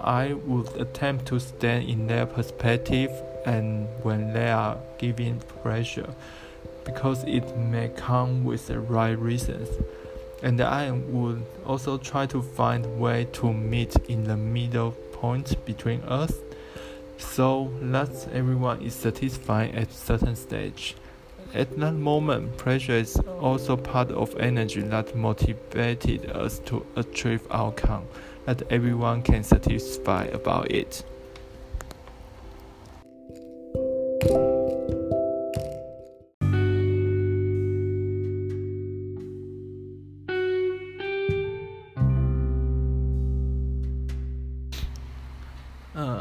I 0.00 0.32
would 0.32 0.68
attempt 0.80 1.26
to 1.26 1.40
stand 1.40 1.88
in 1.88 2.06
their 2.06 2.26
perspective 2.26 3.10
and 3.44 3.86
when 4.02 4.32
they 4.32 4.50
are 4.50 4.78
giving 4.98 5.40
pressure 5.62 6.14
because 6.84 7.22
it 7.24 7.56
may 7.56 7.88
come 7.88 8.44
with 8.44 8.68
the 8.68 8.80
right 8.80 9.18
reasons. 9.18 9.68
And 10.42 10.60
I 10.60 10.90
would 10.90 11.44
also 11.66 11.98
try 11.98 12.26
to 12.26 12.42
find 12.42 13.00
way 13.00 13.26
to 13.32 13.52
meet 13.52 13.96
in 14.08 14.24
the 14.24 14.36
middle 14.36 14.92
point 15.12 15.64
between 15.64 16.00
us 16.02 16.32
so 17.18 17.70
that 17.82 18.28
everyone 18.32 18.80
is 18.82 18.94
satisfied 18.94 19.74
at 19.74 19.92
certain 19.92 20.36
stage. 20.36 20.96
At 21.52 21.76
that 21.78 21.92
moment, 21.92 22.56
pressure 22.56 22.92
is 22.92 23.16
also 23.40 23.76
part 23.76 24.10
of 24.12 24.36
energy 24.38 24.82
that 24.82 25.16
motivated 25.16 26.30
us 26.30 26.60
to 26.60 26.86
achieve 26.96 27.46
outcome 27.50 28.04
that 28.46 28.62
everyone 28.70 29.22
can 29.22 29.42
satisfy 29.42 30.24
about 30.24 30.70
it. 30.70 31.04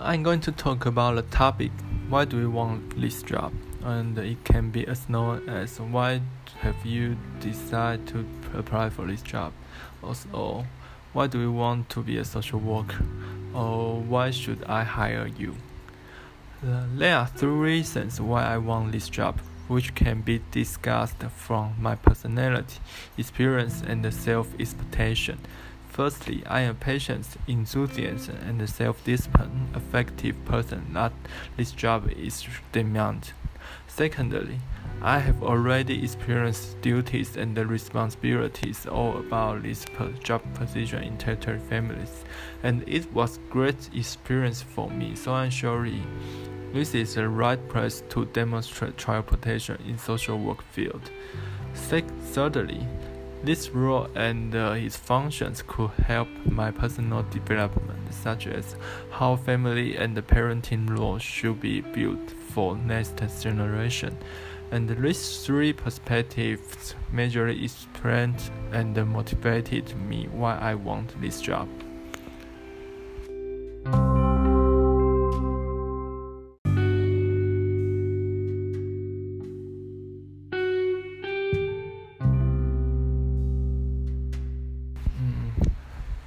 I'm 0.02 0.24
going 0.24 0.40
to 0.42 0.52
talk 0.52 0.86
about 0.86 1.16
the 1.16 1.24
topic 1.24 1.72
why 2.10 2.26
do 2.26 2.38
we 2.38 2.48
want 2.48 3.00
this 3.00 3.22
job? 3.22 3.54
And 3.84 4.18
it 4.18 4.44
can 4.44 4.72
be 4.72 4.88
as 4.88 5.08
known 5.08 5.48
as 5.48 5.80
why 5.80 6.22
have 6.62 6.84
you 6.84 7.18
decided 7.40 8.08
to 8.08 8.26
apply 8.58 8.90
for 8.90 9.06
this 9.06 9.22
job? 9.22 9.54
Also, 10.02 10.66
why 11.14 11.28
do 11.28 11.38
we 11.38 11.48
want 11.48 11.90
to 11.90 12.02
be 12.02 12.18
a 12.18 12.26
social 12.26 12.60
worker? 12.60 13.06
Or 13.54 14.00
why 14.00 14.32
should 14.32 14.64
I 14.64 14.84
hire 14.84 15.28
you? 15.28 15.56
Uh, 16.66 16.86
there 16.96 17.16
are 17.18 17.28
three 17.28 17.50
reasons 17.50 18.20
why 18.20 18.44
I 18.44 18.58
want 18.58 18.92
this 18.92 19.08
job, 19.08 19.40
which 19.68 19.94
can 19.94 20.22
be 20.22 20.42
discussed 20.50 21.22
from 21.36 21.76
my 21.80 21.96
personality, 21.96 22.80
experience, 23.18 23.84
and 23.86 24.12
self 24.12 24.48
expectation. 24.60 25.40
Firstly, 26.00 26.42
I 26.48 26.62
am 26.62 26.78
patient, 26.78 27.28
enthusiast, 27.50 28.30
and 28.30 28.70
self-disciplined, 28.70 29.76
effective 29.76 30.46
person 30.46 30.94
that 30.94 31.12
this 31.58 31.74
job 31.74 32.10
is 32.12 32.48
demand. 32.72 33.34
Secondly, 33.86 34.60
I 35.02 35.20
have 35.20 35.44
already 35.44 36.02
experienced 36.02 36.80
duties 36.80 37.36
and 37.36 37.58
responsibilities 37.58 38.86
all 38.88 39.18
about 39.18 39.64
this 39.64 39.86
job 40.24 40.42
position 40.54 41.04
in 41.04 41.18
territory 41.18 41.60
families, 41.60 42.24
and 42.64 42.88
it 42.88 43.12
was 43.12 43.38
great 43.50 43.90
experience 43.94 44.62
for 44.62 44.90
me. 44.90 45.16
So 45.16 45.34
I'm 45.34 45.50
sure 45.50 45.86
this 46.72 46.96
is 46.96 47.16
the 47.16 47.28
right 47.28 47.60
place 47.68 48.04
to 48.08 48.24
demonstrate 48.28 48.96
child 48.96 49.28
protection 49.28 49.78
in 49.86 49.98
social 49.98 50.40
work 50.40 50.62
field. 50.62 51.12
Thirdly, 51.74 52.88
this 53.44 53.70
role 53.70 54.08
and 54.16 54.56
uh, 54.56 54.72
its 54.72 54.98
functions 54.98 55.64
could 55.66 55.92
help 56.06 56.28
my 56.46 56.72
personal 56.72 57.24
development, 57.32 58.14
such 58.14 58.48
as 58.48 58.76
how 59.12 59.36
family 59.36 59.96
and 59.96 60.16
parenting 60.28 60.90
roles 60.98 61.22
should 61.22 61.60
be 61.60 61.82
built 61.82 62.32
for 62.50 62.76
next 62.76 63.18
generation. 63.42 64.18
And 64.72 64.88
these 64.90 65.46
three 65.46 65.74
perspectives 65.74 66.96
majorly 67.14 67.64
explained 67.64 68.52
and 68.72 68.96
motivated 69.08 69.96
me 70.08 70.28
why 70.32 70.58
I 70.58 70.76
want 70.76 71.20
this 71.22 71.42
job. 71.42 71.68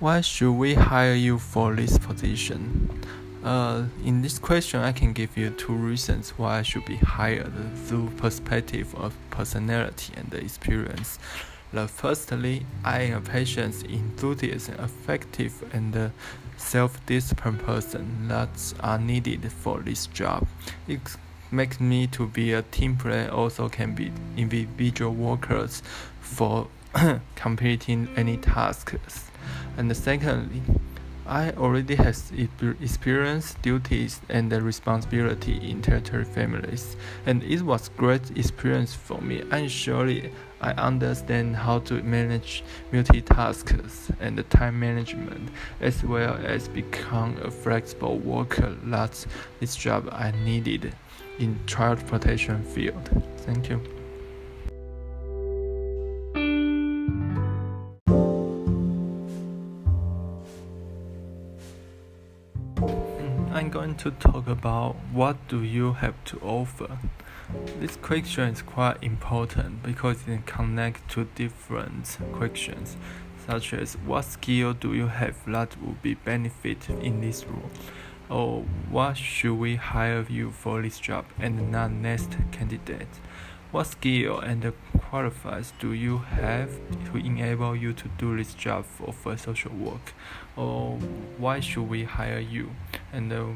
Why 0.02 0.20
should 0.20 0.54
we 0.54 0.74
hire 0.74 1.14
you 1.14 1.38
for 1.38 1.76
this 1.76 1.96
position? 1.96 2.90
Uh, 3.44 3.84
in 4.04 4.20
this 4.20 4.36
question, 4.36 4.80
I 4.80 4.90
can 4.90 5.12
give 5.12 5.36
you 5.36 5.50
two 5.50 5.74
reasons 5.74 6.30
why 6.30 6.58
I 6.58 6.62
should 6.62 6.84
be 6.86 6.96
hired 6.96 7.52
through 7.86 8.10
perspective 8.16 8.92
of 8.96 9.14
personality 9.30 10.12
and 10.16 10.34
experience. 10.34 11.20
The 11.72 11.86
firstly, 11.86 12.66
I 12.84 13.02
am 13.02 13.18
a 13.18 13.20
patient, 13.20 13.84
enthusiast, 13.84 14.70
effective, 14.70 15.62
and 15.72 16.10
self-disciplined 16.56 17.60
person 17.60 18.26
that 18.26 18.74
are 18.80 18.98
needed 18.98 19.52
for 19.52 19.78
this 19.78 20.08
job. 20.08 20.48
It 20.88 20.98
makes 21.52 21.78
me 21.78 22.08
to 22.08 22.26
be 22.26 22.54
a 22.54 22.62
team 22.62 22.96
player. 22.96 23.30
Also, 23.30 23.68
can 23.68 23.94
be 23.94 24.10
individual 24.36 25.14
workers 25.14 25.80
for 26.20 26.66
completing 27.36 28.08
any 28.16 28.36
tasks. 28.36 29.30
And 29.76 29.96
secondly, 29.96 30.62
I 31.26 31.52
already 31.52 31.94
have 31.94 32.16
experience, 32.80 33.54
duties, 33.62 34.20
and 34.28 34.52
responsibility 34.52 35.70
in 35.70 35.80
territory 35.80 36.24
families, 36.24 36.96
and 37.26 37.42
it 37.44 37.62
was 37.62 37.88
great 37.90 38.36
experience 38.36 38.92
for 38.92 39.20
me. 39.20 39.42
And 39.50 39.70
surely 39.70 40.32
I 40.60 40.72
understand 40.72 41.56
how 41.56 41.78
to 41.80 42.02
manage 42.02 42.64
multitasks 42.92 44.10
and 44.20 44.50
time 44.50 44.80
management, 44.80 45.50
as 45.80 46.02
well 46.02 46.38
as 46.44 46.68
become 46.68 47.38
a 47.42 47.50
flexible 47.50 48.18
worker. 48.18 48.76
That's 48.82 49.26
this 49.60 49.76
job 49.76 50.08
I 50.12 50.32
needed 50.44 50.92
in 51.38 51.58
child 51.66 52.04
protection 52.06 52.62
field. 52.64 53.08
Thank 53.38 53.70
you. 53.70 54.01
I'm 63.54 63.68
going 63.68 63.96
to 63.96 64.10
talk 64.12 64.48
about 64.48 64.96
what 65.12 65.36
do 65.48 65.62
you 65.62 65.92
have 65.92 66.14
to 66.24 66.40
offer. 66.40 66.96
This 67.80 67.96
question 67.96 68.48
is 68.48 68.62
quite 68.62 69.02
important 69.02 69.82
because 69.82 70.26
it 70.26 70.46
connects 70.46 71.02
to 71.14 71.24
different 71.34 72.16
questions, 72.32 72.96
such 73.46 73.74
as 73.74 73.92
what 74.06 74.24
skill 74.24 74.72
do 74.72 74.94
you 74.94 75.08
have 75.08 75.36
that 75.46 75.76
would 75.82 76.00
be 76.00 76.14
benefit 76.14 76.88
in 76.88 77.20
this 77.20 77.44
role, 77.44 77.70
or 78.30 78.64
what 78.88 79.18
should 79.18 79.58
we 79.58 79.76
hire 79.76 80.24
you 80.30 80.50
for 80.50 80.80
this 80.80 80.98
job 80.98 81.26
and 81.38 81.70
not 81.70 81.92
next 81.92 82.30
candidate. 82.52 83.20
What 83.70 83.86
skill 83.86 84.38
and 84.38 84.72
qualifiers 84.96 85.72
do 85.78 85.92
you 85.92 86.18
have 86.18 86.70
to 87.10 87.18
enable 87.18 87.76
you 87.76 87.92
to 87.92 88.08
do 88.16 88.34
this 88.34 88.54
job 88.54 88.86
for 88.86 89.36
social 89.36 89.72
work? 89.72 90.14
Or 90.56 90.96
why 91.36 91.60
should 91.60 91.88
we 91.88 92.04
hire 92.04 92.38
you? 92.38 92.70
And 93.12 93.32
uh, 93.32 93.46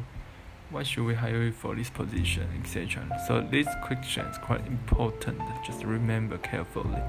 why 0.70 0.82
should 0.82 1.04
we 1.04 1.14
hire 1.14 1.44
you 1.44 1.52
for 1.52 1.74
this 1.74 1.90
position, 1.90 2.48
etc. 2.60 3.06
So 3.26 3.40
this 3.40 3.66
question 3.82 4.26
is 4.26 4.38
quite 4.38 4.66
important. 4.66 5.40
Just 5.64 5.84
remember 5.84 6.38
carefully. 6.38 7.02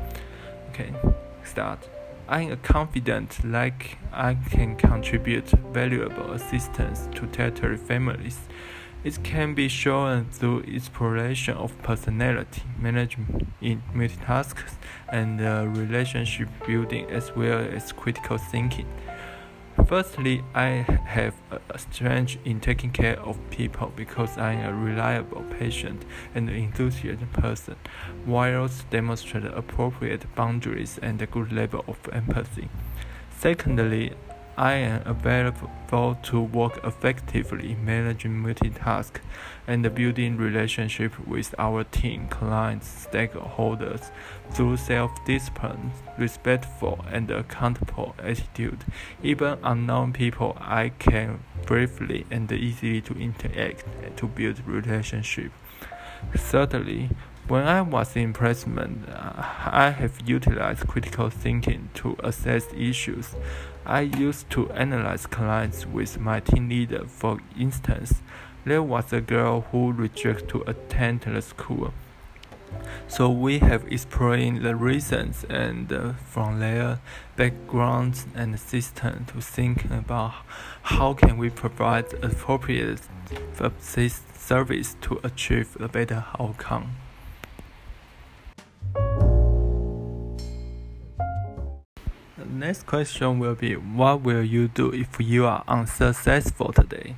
Okay, 0.69 0.93
start. 1.43 1.89
I'm 2.29 2.57
confident 2.57 3.43
like 3.43 3.97
I 4.11 4.35
can 4.49 4.75
contribute 4.75 5.49
valuable 5.73 6.33
assistance 6.33 7.07
to 7.15 7.25
territory 7.27 7.77
families 7.77 8.39
it 9.03 9.23
can 9.23 9.53
be 9.53 9.67
shown 9.67 10.25
through 10.31 10.63
exploration 10.67 11.55
of 11.55 11.71
personality, 11.81 12.63
management 12.79 13.47
in 13.61 13.81
multitasks, 13.93 14.73
and 15.07 15.39
uh, 15.39 15.65
relationship 15.67 16.49
building 16.65 17.09
as 17.09 17.33
well 17.35 17.59
as 17.59 17.91
critical 17.91 18.37
thinking. 18.37 18.87
Firstly, 19.87 20.43
I 20.53 20.85
have 21.05 21.33
a 21.69 21.79
strength 21.79 22.35
in 22.43 22.59
taking 22.59 22.91
care 22.91 23.17
of 23.21 23.37
people 23.49 23.93
because 23.95 24.37
I 24.37 24.51
am 24.51 24.73
a 24.73 24.77
reliable, 24.77 25.45
patient, 25.57 26.03
and 26.35 26.49
enthusiastic 26.49 27.31
person, 27.31 27.77
whilst 28.25 28.89
demonstrate 28.89 29.45
appropriate 29.45 30.25
boundaries 30.35 30.99
and 31.01 31.21
a 31.21 31.25
good 31.25 31.53
level 31.53 31.85
of 31.87 31.97
empathy. 32.11 32.67
Secondly, 33.39 34.11
I 34.57 34.73
am 34.73 35.03
available 35.05 36.17
to 36.23 36.41
work 36.41 36.83
effectively 36.83 37.75
managing 37.75 38.41
multitask 38.41 39.19
and 39.67 39.93
building 39.93 40.37
relationship 40.37 41.19
with 41.27 41.53
our 41.59 41.83
team, 41.83 42.27
clients, 42.27 43.07
stakeholders 43.07 44.09
through 44.51 44.77
self-discipline, 44.77 45.91
respectful 46.17 47.05
and 47.11 47.29
accountable 47.29 48.15
attitude. 48.17 48.83
Even 49.21 49.59
unknown 49.63 50.13
people, 50.13 50.57
I 50.59 50.89
can 50.89 51.39
briefly 51.67 52.25
and 52.31 52.51
easily 52.51 53.01
to 53.01 53.13
interact 53.13 53.85
to 54.17 54.27
build 54.27 54.65
relationship. 54.65 55.51
Thirdly, 56.35 57.11
when 57.47 57.65
I 57.65 57.81
was 57.81 58.15
in 58.15 58.33
placement, 58.33 59.07
I 59.07 59.93
have 59.97 60.27
utilized 60.27 60.87
critical 60.87 61.29
thinking 61.29 61.89
to 61.93 62.17
assess 62.23 62.65
issues. 62.73 63.35
I 63.89 64.01
used 64.01 64.49
to 64.49 64.69
analyze 64.71 65.25
clients 65.25 65.85
with 65.85 66.19
my 66.19 66.41
team 66.41 66.67
leader. 66.67 67.05
For 67.07 67.39
instance, 67.57 68.21
there 68.65 68.83
was 68.83 69.13
a 69.13 69.21
girl 69.21 69.61
who 69.71 69.93
rejected 69.93 70.49
to 70.49 70.63
attend 70.67 71.21
the 71.21 71.41
school. 71.41 71.93
So 73.07 73.29
we 73.29 73.59
have 73.59 73.87
explored 73.89 74.61
the 74.61 74.75
reasons 74.75 75.45
and 75.49 75.89
uh, 75.93 76.13
from 76.25 76.59
their 76.59 76.99
backgrounds 77.37 78.25
and 78.35 78.59
system 78.59 79.25
to 79.27 79.39
think 79.39 79.85
about 79.85 80.33
how 80.83 81.13
can 81.13 81.37
we 81.37 81.49
provide 81.49 82.13
appropriate 82.21 82.99
service 84.33 84.97
to 84.99 85.19
achieve 85.23 85.77
a 85.79 85.87
better 85.87 86.25
outcome. 86.37 86.97
Next 92.57 92.85
question 92.85 93.39
will 93.39 93.55
be 93.55 93.75
what 93.75 94.21
will 94.21 94.43
you 94.43 94.67
do 94.67 94.91
if 94.91 95.19
you 95.19 95.45
are 95.45 95.63
unsuccessful 95.67 96.73
today? 96.73 97.15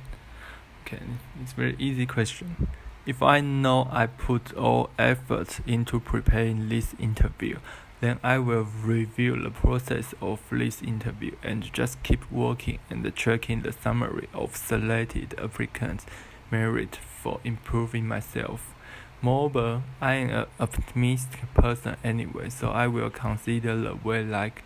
Okay, 0.84 1.02
it's 1.42 1.52
very 1.52 1.76
easy 1.78 2.06
question. 2.06 2.68
If 3.06 3.22
I 3.22 3.40
know 3.40 3.88
I 3.90 4.06
put 4.06 4.52
all 4.54 4.90
effort 4.98 5.60
into 5.66 5.98
preparing 5.98 6.68
this 6.68 6.94
interview, 6.98 7.58
then 8.00 8.18
I 8.22 8.38
will 8.38 8.64
review 8.64 9.40
the 9.40 9.50
process 9.50 10.14
of 10.20 10.40
this 10.50 10.82
interview 10.82 11.36
and 11.42 11.72
just 11.72 12.02
keep 12.02 12.30
working 12.30 12.78
and 12.88 13.14
checking 13.14 13.62
the 13.62 13.72
summary 13.72 14.28
of 14.34 14.56
selected 14.56 15.34
applicants' 15.38 16.06
merit 16.50 16.96
for 16.96 17.40
improving 17.44 18.06
myself. 18.06 18.74
Moreover, 19.22 19.82
I 20.00 20.14
am 20.14 20.30
an 20.30 20.46
optimistic 20.58 21.52
person 21.52 21.96
anyway, 22.02 22.48
so 22.48 22.70
I 22.70 22.86
will 22.86 23.10
consider 23.10 23.76
the 23.76 23.94
way 23.94 24.24
like 24.24 24.62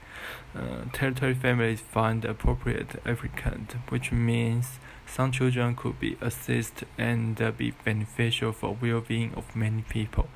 uh, 0.55 0.85
territory 0.93 1.35
families 1.35 1.81
find 1.81 2.25
appropriate 2.25 3.03
applicant, 3.05 3.75
which 3.89 4.13
means 4.13 4.79
some 5.07 5.33
children 5.33 5.75
could 5.75 5.99
be 5.99 6.17
assisted 6.21 6.87
and 6.97 7.37
be 7.59 7.73
beneficial 7.85 8.53
for 8.53 8.77
well-being 8.81 9.35
of 9.35 9.57
many 9.57 9.83
people. 9.83 10.29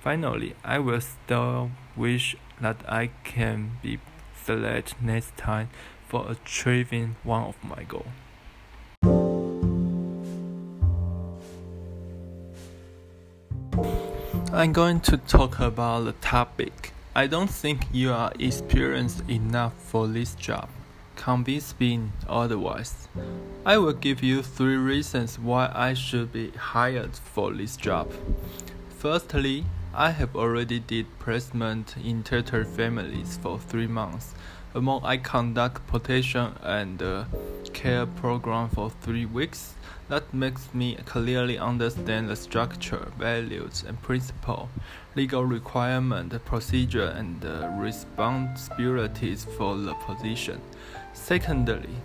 Finally, 0.00 0.54
I 0.64 0.78
will 0.78 1.02
still 1.02 1.70
wish 1.94 2.36
that 2.60 2.78
I 2.88 3.10
can 3.22 3.72
be 3.82 3.98
selected 4.42 5.02
next 5.02 5.36
time 5.36 5.68
for 6.08 6.30
achieving 6.30 7.16
one 7.22 7.42
of 7.42 7.62
my 7.62 7.82
goals. 7.82 8.06
I'm 14.52 14.72
going 14.72 15.00
to 15.00 15.16
talk 15.16 15.60
about 15.60 16.04
the 16.04 16.12
topic. 16.12 16.92
I 17.14 17.26
don't 17.26 17.50
think 17.50 17.86
you 17.92 18.12
are 18.12 18.32
experienced 18.38 19.28
enough 19.28 19.74
for 19.74 20.06
this 20.06 20.34
job 20.34 20.68
convince 21.18 21.74
me 21.78 22.00
otherwise. 22.28 23.08
I 23.66 23.76
will 23.76 23.92
give 23.92 24.22
you 24.22 24.42
three 24.42 24.76
reasons 24.76 25.38
why 25.38 25.70
I 25.74 25.92
should 25.92 26.32
be 26.32 26.52
hired 26.52 27.16
for 27.16 27.52
this 27.52 27.76
job. 27.76 28.10
Firstly, 28.88 29.66
I 29.92 30.12
have 30.12 30.34
already 30.36 30.78
did 30.78 31.06
placement 31.18 31.96
in 32.02 32.22
territory 32.22 32.64
families 32.64 33.38
for 33.42 33.58
three 33.58 33.88
months. 33.88 34.34
Among 34.74 35.02
I 35.04 35.16
conduct 35.16 35.86
potation 35.86 36.54
and 36.62 37.02
uh, 37.02 37.24
care 37.72 38.06
program 38.06 38.68
for 38.68 38.90
three 39.02 39.26
weeks. 39.26 39.74
That 40.08 40.32
makes 40.32 40.72
me 40.72 40.96
clearly 41.04 41.58
understand 41.58 42.30
the 42.30 42.36
structure, 42.36 43.08
values, 43.18 43.84
and 43.86 44.00
principle, 44.00 44.70
legal 45.14 45.44
requirement, 45.44 46.32
procedure, 46.46 47.08
and 47.08 47.44
responsibilities 47.78 49.44
for 49.58 49.76
the 49.76 49.92
position. 49.94 50.62
Secondly, 51.12 51.96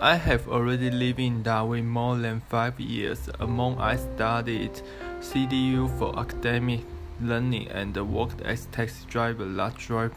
I 0.00 0.16
have 0.16 0.48
already 0.48 0.90
lived 0.90 1.20
in 1.20 1.42
Darwin 1.44 1.86
more 1.86 2.16
than 2.16 2.40
five 2.48 2.80
years. 2.80 3.28
Among 3.38 3.78
I 3.78 3.96
studied 3.96 4.80
CDU 5.20 5.96
for 5.98 6.18
academic 6.18 6.80
learning 7.20 7.68
and 7.68 7.96
worked 7.96 8.40
as 8.42 8.66
taxi 8.66 9.04
driver 9.08 9.44
that 9.44 9.76
drive 9.76 10.14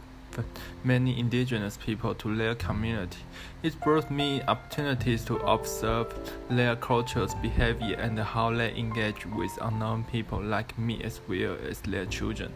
many 0.84 1.20
indigenous 1.20 1.78
people 1.78 2.16
to 2.16 2.36
their 2.36 2.56
community. 2.56 3.20
It 3.64 3.80
brought 3.82 4.10
me 4.10 4.42
opportunities 4.44 5.24
to 5.26 5.38
observe 5.38 6.14
their 6.50 6.76
cultures, 6.76 7.36
behavior, 7.36 7.98
and 7.98 8.18
how 8.20 8.52
they 8.52 8.76
engage 8.76 9.26
with 9.26 9.52
unknown 9.62 10.04
people 10.06 10.42
like 10.42 10.78
me 10.78 11.04
as 11.04 11.22
well 11.28 11.58
as 11.70 11.82
their 11.82 12.06
children. 12.06 12.52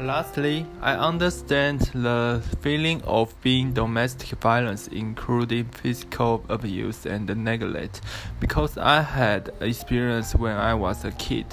Lastly, 0.00 0.64
I 0.80 0.94
understand 0.94 1.80
the 1.92 2.40
feeling 2.60 3.02
of 3.02 3.34
being 3.42 3.72
domestic 3.72 4.38
violence, 4.38 4.86
including 4.86 5.64
physical 5.64 6.44
abuse 6.48 7.04
and 7.04 7.26
neglect, 7.44 8.02
because 8.38 8.78
I 8.78 9.02
had 9.02 9.50
experience 9.60 10.36
when 10.36 10.56
I 10.56 10.74
was 10.74 11.04
a 11.04 11.10
kid, 11.10 11.46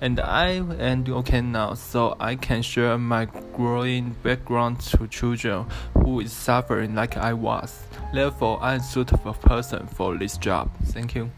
and 0.00 0.20
I 0.20 0.48
am 0.50 1.04
okay 1.08 1.40
now, 1.40 1.74
so 1.74 2.16
I 2.20 2.36
can 2.36 2.62
share 2.62 2.98
my 2.98 3.26
growing 3.54 4.16
background 4.22 4.80
to 4.80 5.06
children 5.06 5.66
who 5.94 6.20
is 6.20 6.32
suffering 6.32 6.94
like 6.94 7.16
I 7.16 7.32
was. 7.32 7.82
Therefore, 8.12 8.58
I'm 8.62 8.80
suitable 8.80 9.34
person 9.34 9.86
for 9.86 10.16
this 10.16 10.36
job. 10.38 10.70
Thank 10.84 11.14
you. 11.14 11.30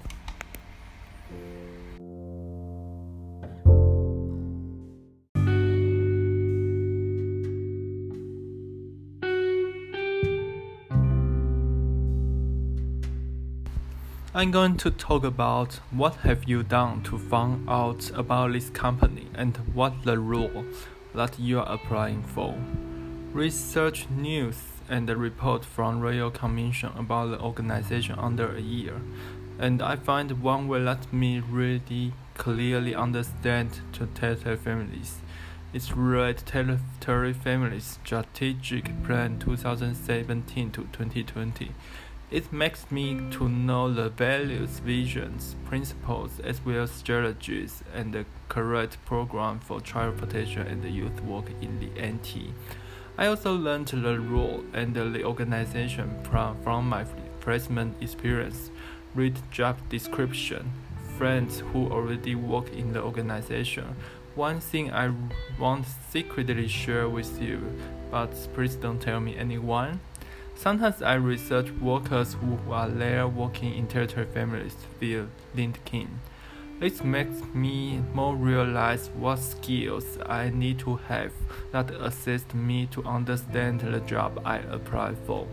I'm 14.39 14.53
going 14.53 14.77
to 14.77 14.93
talk 14.93 15.25
about 15.25 15.81
what 15.91 16.15
have 16.19 16.49
you 16.49 16.63
done 16.63 17.03
to 17.03 17.19
find 17.19 17.69
out 17.69 18.09
about 18.15 18.53
this 18.53 18.71
company 18.71 19.27
and 19.35 19.57
what 19.75 20.05
the 20.05 20.17
role 20.21 20.65
that 21.13 21.41
you 21.41 21.59
are 21.59 21.69
applying 21.69 22.23
for. 22.23 22.57
Research 23.33 24.09
news 24.09 24.55
and 24.89 25.11
a 25.11 25.17
report 25.17 25.65
from 25.65 25.99
Royal 25.99 26.31
Commission 26.31 26.93
about 26.97 27.31
the 27.31 27.41
organization 27.41 28.17
under 28.17 28.55
a 28.55 28.61
year. 28.61 29.01
And 29.59 29.83
I 29.83 29.97
find 29.97 30.41
one 30.41 30.69
will 30.69 30.83
let 30.83 31.13
me 31.13 31.41
really 31.41 32.13
clearly 32.35 32.95
understand 32.95 33.81
to 33.95 34.07
territory 34.07 34.57
families. 34.57 35.17
It's 35.73 35.91
read 35.91 36.39
Territory 36.47 37.33
Families 37.33 37.99
Strategic 38.05 39.03
Plan 39.03 39.41
2017 39.41 40.71
to 40.71 40.83
2020 40.93 41.73
it 42.31 42.53
makes 42.53 42.91
me 42.91 43.19
to 43.31 43.49
know 43.49 43.93
the 43.93 44.11
values, 44.11 44.81
visions, 44.81 45.57
principles, 45.65 46.41
as 46.41 46.63
well 46.65 46.83
as 46.83 46.91
strategies 46.91 47.83
and 47.95 48.13
the 48.13 48.27
correct 48.51 48.99
program 49.07 49.59
for 49.61 49.81
child 49.81 50.19
protection 50.19 50.67
and 50.67 50.85
youth 50.85 51.23
work 51.23 51.47
in 51.63 51.81
the 51.81 51.89
NT. 52.01 52.53
I 53.17 53.27
also 53.27 53.55
learned 53.55 53.89
the 53.89 54.21
role 54.21 54.63
and 54.75 54.95
the 54.95 55.25
organization 55.25 56.23
from, 56.23 56.63
from 56.63 56.89
my 56.89 57.05
placement 57.41 58.01
experience, 58.03 58.71
read 59.15 59.37
job 59.51 59.77
description, 59.89 60.71
friends 61.17 61.61
who 61.61 61.91
already 61.91 62.35
work 62.35 62.71
in 62.75 62.93
the 62.93 63.03
organization. 63.03 63.97
One 64.35 64.61
thing 64.61 64.93
I 64.93 65.13
want 65.59 65.87
secretly 66.11 66.69
share 66.69 67.09
with 67.09 67.41
you, 67.41 67.61
but 68.11 68.31
please 68.55 68.77
don't 68.77 69.01
tell 69.01 69.19
me 69.19 69.37
anyone. 69.37 70.01
Sometimes 70.59 71.03
I 71.03 71.15
research 71.15 71.71
workers 71.81 72.35
who 72.35 72.59
are 72.73 72.89
there 72.89 73.29
working 73.29 73.75
in 73.75 73.87
territory 73.87 74.27
families 74.27 74.75
via 74.99 75.29
LinkedIn. 75.57 76.09
This 76.81 77.05
makes 77.05 77.43
me 77.55 78.03
more 78.13 78.35
realize 78.35 79.09
what 79.11 79.39
skills 79.39 80.19
I 80.27 80.51
need 80.51 80.81
to 80.81 80.97
have 80.97 81.31
that 81.71 81.93
assist 81.93 82.55
me 82.55 82.87
to 82.87 83.05
understand 83.05 83.83
the 83.83 84.01
job 84.01 84.43
I 84.45 84.57
apply 84.59 85.15
for. 85.27 85.47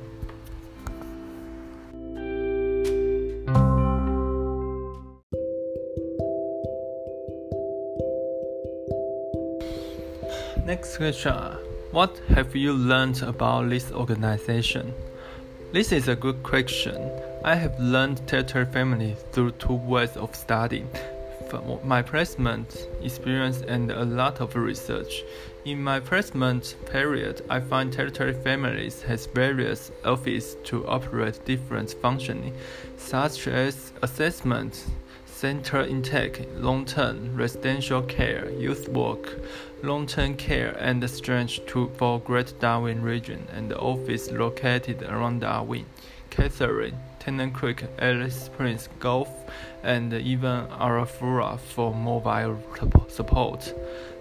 Next 10.66 10.98
question. 10.98 11.65
What 11.96 12.20
have 12.28 12.58
you 12.58 12.74
learned 12.74 13.24
about 13.24 13.70
this 13.70 13.90
organization? 13.94 14.94
This 15.72 15.94
is 15.94 16.10
a 16.10 16.16
good 16.18 16.44
question. 16.44 17.10
I 17.46 17.56
have 17.56 17.80
learned 17.80 18.28
territory 18.28 18.66
family 18.66 19.16
through 19.32 19.52
two 19.52 19.76
ways 19.76 20.18
of 20.18 20.36
studying. 20.36 20.90
My 21.86 22.02
placement 22.02 22.90
experience 23.02 23.62
and 23.62 23.92
a 23.92 24.04
lot 24.04 24.42
of 24.42 24.58
research. 24.58 25.24
In 25.64 25.82
my 25.82 26.02
placement 26.02 26.76
period, 26.92 27.46
I 27.50 27.62
find 27.62 27.94
territory 27.94 28.34
families 28.34 29.02
has 29.04 29.28
various 29.28 29.90
offices 30.04 30.58
to 30.66 30.86
operate 30.88 31.46
different 31.46 31.94
functioning, 32.02 32.54
such 32.98 33.48
as 33.48 33.94
assessment, 34.02 34.84
center 35.36 35.82
intake, 35.82 36.48
long-term 36.56 37.36
residential 37.36 38.02
care, 38.02 38.50
youth 38.52 38.88
work, 38.88 39.38
long-term 39.84 40.34
care, 40.38 40.72
and 40.80 41.08
strange 41.10 41.64
to 41.66 41.92
for 41.98 42.22
Great 42.22 42.58
Darwin 42.62 43.02
region 43.02 43.46
and 43.52 43.70
the 43.70 43.78
office 43.78 44.32
located 44.32 45.04
around 45.04 45.42
Darwin, 45.42 45.86
Katherine, 46.30 46.98
Tennant 47.20 47.54
Creek, 47.54 47.84
Alice 48.00 48.46
Springs, 48.46 48.88
Gulf, 49.00 49.28
and 49.84 50.14
even 50.14 50.68
Arafura 50.68 51.60
for 51.60 51.94
mobile 51.94 52.58
support. 53.10 53.74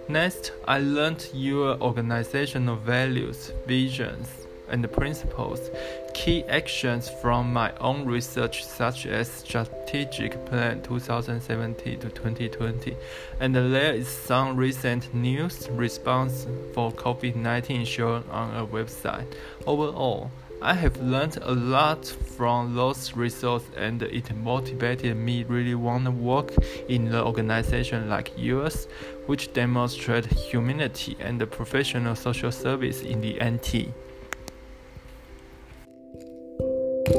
Next, 0.09 0.51
I 0.67 0.79
learned 0.79 1.29
your 1.33 1.81
organizational 1.81 2.75
values, 2.75 3.53
visions, 3.65 4.44
and 4.69 4.91
principles, 4.91 5.69
key 6.13 6.43
actions 6.45 7.09
from 7.09 7.51
my 7.51 7.71
own 7.79 8.05
research, 8.05 8.65
such 8.65 9.05
as 9.05 9.29
Strategic 9.29 10.45
Plan 10.45 10.81
2017 10.81 11.99
to 11.99 12.09
2020, 12.09 12.95
and 13.39 13.55
there 13.55 13.93
is 13.93 14.07
some 14.07 14.55
recent 14.55 15.13
news 15.13 15.69
response 15.71 16.47
for 16.73 16.91
COVID 16.91 17.35
19 17.35 17.85
shown 17.85 18.23
on 18.31 18.55
a 18.55 18.65
website. 18.65 19.25
Overall, 19.65 20.31
I 20.61 20.73
have 20.73 20.97
learned 21.01 21.37
a 21.41 21.53
lot 21.53 22.05
from 22.07 22.75
those 22.75 23.13
results 23.13 23.65
and 23.75 24.01
it 24.01 24.35
motivated 24.35 25.15
me 25.15 25.43
really 25.43 25.75
want 25.75 26.05
to 26.05 26.11
work 26.11 26.53
in 26.87 27.05
the 27.05 27.23
organization 27.23 28.09
like 28.09 28.31
yours, 28.37 28.87
which 29.27 29.53
demonstrate 29.53 30.25
humanity 30.25 31.17
and 31.19 31.39
professional 31.51 32.15
social 32.15 32.51
service 32.51 33.01
in 33.01 33.21
the 33.21 33.37
NT. 33.43 33.93
I'm 37.07 37.13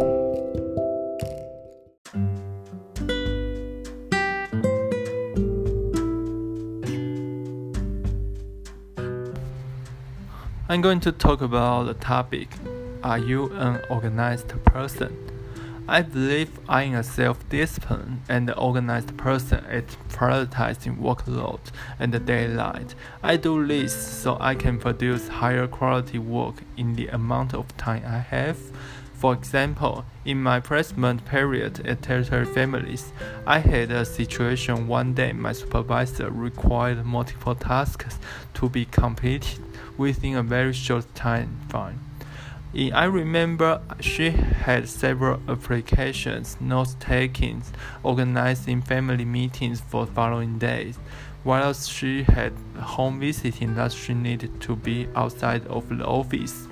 going 10.80 10.98
to 11.00 11.12
talk 11.12 11.40
about 11.40 11.84
the 11.84 11.94
topic 11.94 12.48
Are 13.04 13.18
you 13.18 13.52
an 13.52 13.80
organized 13.88 14.48
person? 14.64 15.16
I 15.88 16.02
believe 16.02 16.50
I 16.68 16.82
am 16.82 16.94
a 16.96 17.04
self 17.04 17.48
disciplined 17.48 18.22
and 18.28 18.52
organized 18.56 19.16
person 19.16 19.64
at 19.66 19.86
prioritizing 20.08 20.98
workload 20.98 21.60
and 22.00 22.26
daylight. 22.26 22.96
I 23.22 23.36
do 23.36 23.64
this 23.64 23.94
so 23.94 24.36
I 24.40 24.56
can 24.56 24.80
produce 24.80 25.28
higher 25.28 25.68
quality 25.68 26.18
work 26.18 26.56
in 26.76 26.96
the 26.96 27.06
amount 27.06 27.54
of 27.54 27.76
time 27.76 28.02
I 28.04 28.18
have. 28.18 28.58
For 29.16 29.32
example, 29.32 30.04
in 30.26 30.42
my 30.42 30.60
placement 30.60 31.24
period 31.24 31.86
at 31.86 32.02
Territory 32.02 32.44
Families, 32.44 33.12
I 33.46 33.60
had 33.60 33.90
a 33.90 34.04
situation 34.04 34.88
one 34.88 35.14
day 35.14 35.32
my 35.32 35.52
supervisor 35.52 36.30
required 36.30 37.04
multiple 37.06 37.54
tasks 37.54 38.18
to 38.54 38.68
be 38.68 38.84
completed 38.84 39.58
within 39.96 40.36
a 40.36 40.42
very 40.42 40.74
short 40.74 41.14
time 41.14 41.56
frame. 41.70 42.00
I 42.92 43.04
remember 43.04 43.80
she 44.00 44.30
had 44.30 44.86
several 44.86 45.40
applications, 45.48 46.58
note 46.60 46.94
taking, 47.00 47.62
organizing 48.02 48.82
family 48.82 49.24
meetings 49.24 49.80
for 49.80 50.04
following 50.04 50.58
days, 50.58 50.98
while 51.42 51.72
she 51.72 52.24
had 52.24 52.52
home 52.78 53.20
visiting 53.20 53.76
that 53.76 53.92
she 53.92 54.12
needed 54.12 54.60
to 54.60 54.76
be 54.76 55.08
outside 55.14 55.66
of 55.68 55.88
the 55.88 56.04
office. 56.04 56.65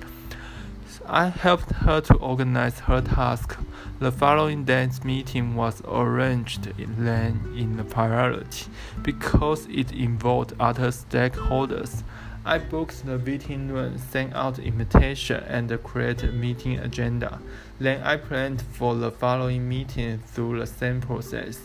I 1.07 1.27
helped 1.27 1.71
her 1.71 2.01
to 2.01 2.15
organize 2.15 2.79
her 2.79 2.99
task. 2.99 3.57
The 3.99 4.11
following 4.11 4.65
day's 4.65 5.03
meeting 5.03 5.55
was 5.55 5.83
arranged 5.87 6.73
then 6.77 7.53
in 7.55 7.77
the 7.77 7.83
priority 7.83 8.65
because 9.03 9.67
it 9.67 9.91
involved 9.91 10.53
other 10.59 10.87
stakeholders. 10.87 12.01
I 12.43 12.57
booked 12.57 13.05
the 13.05 13.19
meeting 13.19 13.69
room, 13.69 13.99
sent 13.99 14.33
out 14.33 14.57
invitation, 14.57 15.43
and 15.43 15.71
created 15.83 16.33
meeting 16.33 16.79
agenda. 16.79 17.39
Then 17.79 18.01
I 18.01 18.17
planned 18.17 18.63
for 18.63 18.95
the 18.95 19.11
following 19.11 19.69
meeting 19.69 20.19
through 20.25 20.59
the 20.59 20.67
same 20.67 21.01
process. 21.01 21.59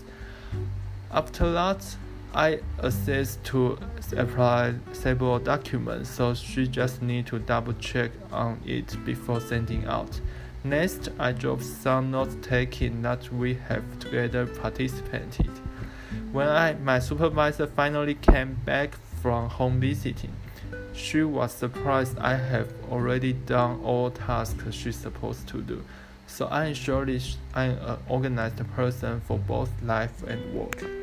After 1.10 1.50
that, 1.52 1.96
I 2.32 2.60
accessed 2.78 3.42
to 3.44 3.78
apply 4.16 4.74
several 4.92 5.38
documents, 5.40 6.10
so 6.10 6.34
she 6.34 6.68
just 6.68 7.02
need 7.02 7.26
to 7.26 7.38
double 7.40 7.72
check 7.74 8.12
on 8.30 8.60
it 8.64 8.96
before 9.04 9.40
sending 9.40 9.84
out. 9.86 10.20
Next, 10.62 11.08
I 11.18 11.32
drove 11.32 11.62
some 11.62 12.10
note 12.10 12.42
taking 12.42 13.02
that 13.02 13.32
we 13.32 13.54
have 13.68 13.82
together 13.98 14.46
participated. 14.46 15.50
When 16.32 16.48
I, 16.48 16.74
my 16.74 16.98
supervisor 16.98 17.66
finally 17.66 18.14
came 18.14 18.54
back 18.64 18.94
from 19.22 19.48
home 19.48 19.80
visiting, 19.80 20.32
she 20.92 21.22
was 21.22 21.52
surprised 21.52 22.18
I 22.18 22.36
have 22.36 22.72
already 22.90 23.32
done 23.32 23.80
all 23.82 24.10
tasks 24.10 24.74
she's 24.74 24.96
supposed 24.96 25.48
to 25.48 25.62
do. 25.62 25.82
So 26.26 26.46
I'm 26.48 26.74
surely 26.74 27.20
I'm 27.54 27.70
an 27.70 27.78
uh, 27.78 27.98
organized 28.08 28.58
person 28.76 29.20
for 29.22 29.38
both 29.38 29.70
life 29.82 30.22
and 30.22 30.54
work. 30.54 30.99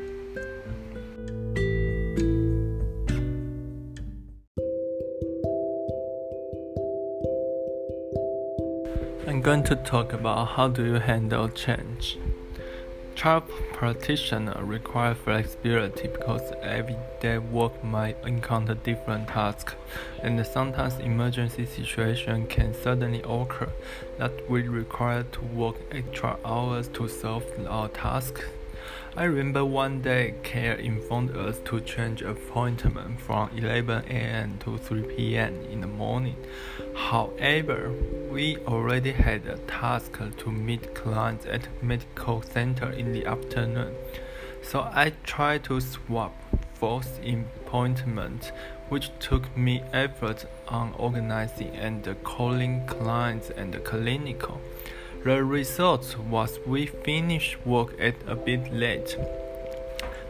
Going 9.48 9.64
to 9.64 9.76
talk 9.76 10.12
about 10.12 10.46
how 10.46 10.68
do 10.68 10.84
you 10.84 10.96
handle 10.96 11.48
change. 11.48 12.18
Child 13.14 13.44
practitioner 13.72 14.62
require 14.62 15.14
flexibility 15.14 16.06
because 16.06 16.52
everyday 16.60 17.38
work 17.38 17.82
might 17.82 18.14
encounter 18.26 18.74
different 18.74 19.26
tasks, 19.26 19.74
and 20.22 20.46
sometimes 20.46 20.98
emergency 20.98 21.64
situation 21.64 22.46
can 22.46 22.74
suddenly 22.74 23.22
occur 23.22 23.72
that 24.18 24.50
we 24.50 24.68
require 24.68 25.22
to 25.22 25.40
work 25.40 25.76
extra 25.92 26.36
hours 26.44 26.88
to 26.88 27.08
solve 27.08 27.46
our 27.70 27.88
tasks. 27.88 28.42
I 29.18 29.24
remember 29.24 29.64
one 29.64 30.00
day 30.00 30.34
Care 30.44 30.74
informed 30.74 31.36
us 31.36 31.58
to 31.64 31.80
change 31.80 32.22
appointment 32.22 33.20
from 33.20 33.50
11 33.56 34.04
a.m. 34.08 34.58
to 34.60 34.78
3 34.78 35.02
p.m. 35.02 35.60
in 35.72 35.80
the 35.80 35.88
morning. 35.88 36.36
However, 36.94 37.92
we 38.30 38.58
already 38.58 39.10
had 39.10 39.44
a 39.46 39.58
task 39.66 40.20
to 40.36 40.52
meet 40.52 40.94
clients 40.94 41.46
at 41.46 41.66
medical 41.82 42.42
center 42.42 42.90
in 42.90 43.12
the 43.12 43.26
afternoon. 43.26 43.92
So 44.62 44.82
I 44.82 45.14
tried 45.24 45.64
to 45.64 45.80
swap 45.80 46.40
both 46.78 47.18
appointments, 47.18 48.52
which 48.88 49.10
took 49.18 49.56
me 49.56 49.82
effort 49.92 50.46
on 50.68 50.94
organizing 50.96 51.74
and 51.74 52.06
calling 52.22 52.86
clients 52.86 53.50
and 53.50 53.82
clinical. 53.82 54.60
The 55.28 55.44
result 55.44 56.16
was 56.30 56.58
we 56.64 56.86
finished 56.86 57.58
work 57.66 57.92
at 58.00 58.14
a 58.26 58.34
bit 58.34 58.72
late, 58.72 59.14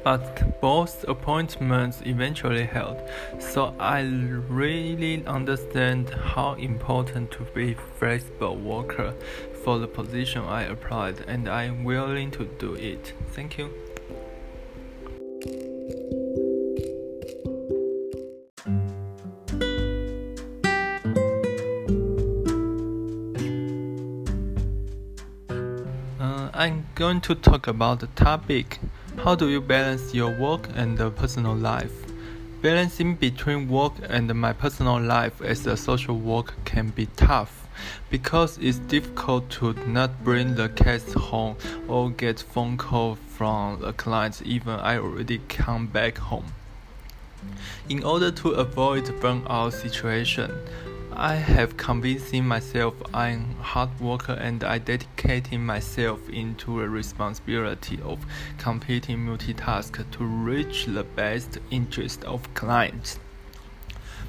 but 0.02 0.60
both 0.60 1.04
appointments 1.06 2.02
eventually 2.04 2.64
held, 2.64 2.98
so 3.38 3.76
I 3.78 4.00
really 4.48 5.24
understand 5.24 6.10
how 6.10 6.54
important 6.54 7.30
to 7.30 7.44
be 7.54 7.76
flexible 8.00 8.56
worker 8.56 9.14
for 9.62 9.78
the 9.78 9.86
position 9.86 10.42
I 10.42 10.64
applied 10.64 11.20
and 11.28 11.48
I 11.48 11.62
am 11.62 11.84
willing 11.84 12.32
to 12.32 12.46
do 12.58 12.74
it. 12.74 13.12
Thank 13.36 13.56
you. 13.56 13.70
Going 26.98 27.20
to 27.20 27.32
talk 27.32 27.68
about 27.68 28.00
the 28.00 28.08
topic 28.16 28.80
How 29.18 29.36
do 29.36 29.48
you 29.48 29.60
balance 29.60 30.12
your 30.12 30.36
work 30.36 30.68
and 30.74 30.98
personal 31.14 31.54
life? 31.54 31.92
Balancing 32.60 33.14
between 33.14 33.68
work 33.68 33.92
and 34.08 34.34
my 34.34 34.52
personal 34.52 35.00
life 35.00 35.40
as 35.40 35.64
a 35.68 35.76
social 35.76 36.18
worker 36.18 36.56
can 36.64 36.88
be 36.88 37.06
tough 37.14 37.68
because 38.10 38.58
it's 38.58 38.78
difficult 38.78 39.48
to 39.50 39.74
not 39.86 40.24
bring 40.24 40.56
the 40.56 40.70
case 40.70 41.12
home 41.12 41.54
or 41.86 42.10
get 42.10 42.40
phone 42.40 42.76
call 42.76 43.14
from 43.14 43.80
the 43.80 43.92
clients 43.92 44.42
even 44.44 44.74
I 44.80 44.98
already 44.98 45.38
come 45.48 45.86
back 45.86 46.18
home. 46.18 46.46
In 47.88 48.02
order 48.02 48.32
to 48.32 48.48
avoid 48.50 49.04
burnout 49.20 49.72
situation, 49.72 50.50
I 51.20 51.34
have 51.34 51.76
convincing 51.76 52.46
myself 52.46 52.94
I'm 53.12 53.56
hard 53.56 53.98
worker 53.98 54.34
and 54.34 54.62
I 54.62 54.78
dedicating 54.78 55.66
myself 55.66 56.28
into 56.28 56.78
the 56.78 56.88
responsibility 56.88 57.98
of 58.04 58.24
completing 58.56 59.26
multitask 59.26 60.08
to 60.12 60.24
reach 60.24 60.86
the 60.86 61.02
best 61.02 61.58
interest 61.72 62.22
of 62.22 62.54
clients. 62.54 63.18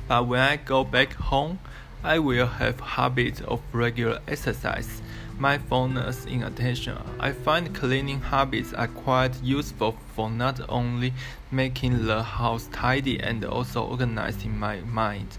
But 0.07 0.25
when 0.27 0.39
I 0.39 0.55
go 0.55 0.83
back 0.83 1.13
home, 1.13 1.59
I 2.03 2.17
will 2.17 2.47
have 2.47 2.79
habits 2.79 3.41
of 3.41 3.61
regular 3.71 4.17
exercise 4.27 5.03
mindfulness 5.37 6.25
in 6.25 6.43
attention. 6.43 6.97
I 7.19 7.31
find 7.31 7.73
cleaning 7.73 8.19
habits 8.21 8.73
are 8.73 8.87
quite 8.87 9.41
useful 9.43 9.95
for 10.15 10.29
not 10.29 10.59
only 10.67 11.13
making 11.51 12.05
the 12.05 12.23
house 12.23 12.69
tidy 12.71 13.19
and 13.19 13.43
also 13.45 13.83
organizing 13.83 14.57
my 14.57 14.81
mind. 14.81 15.37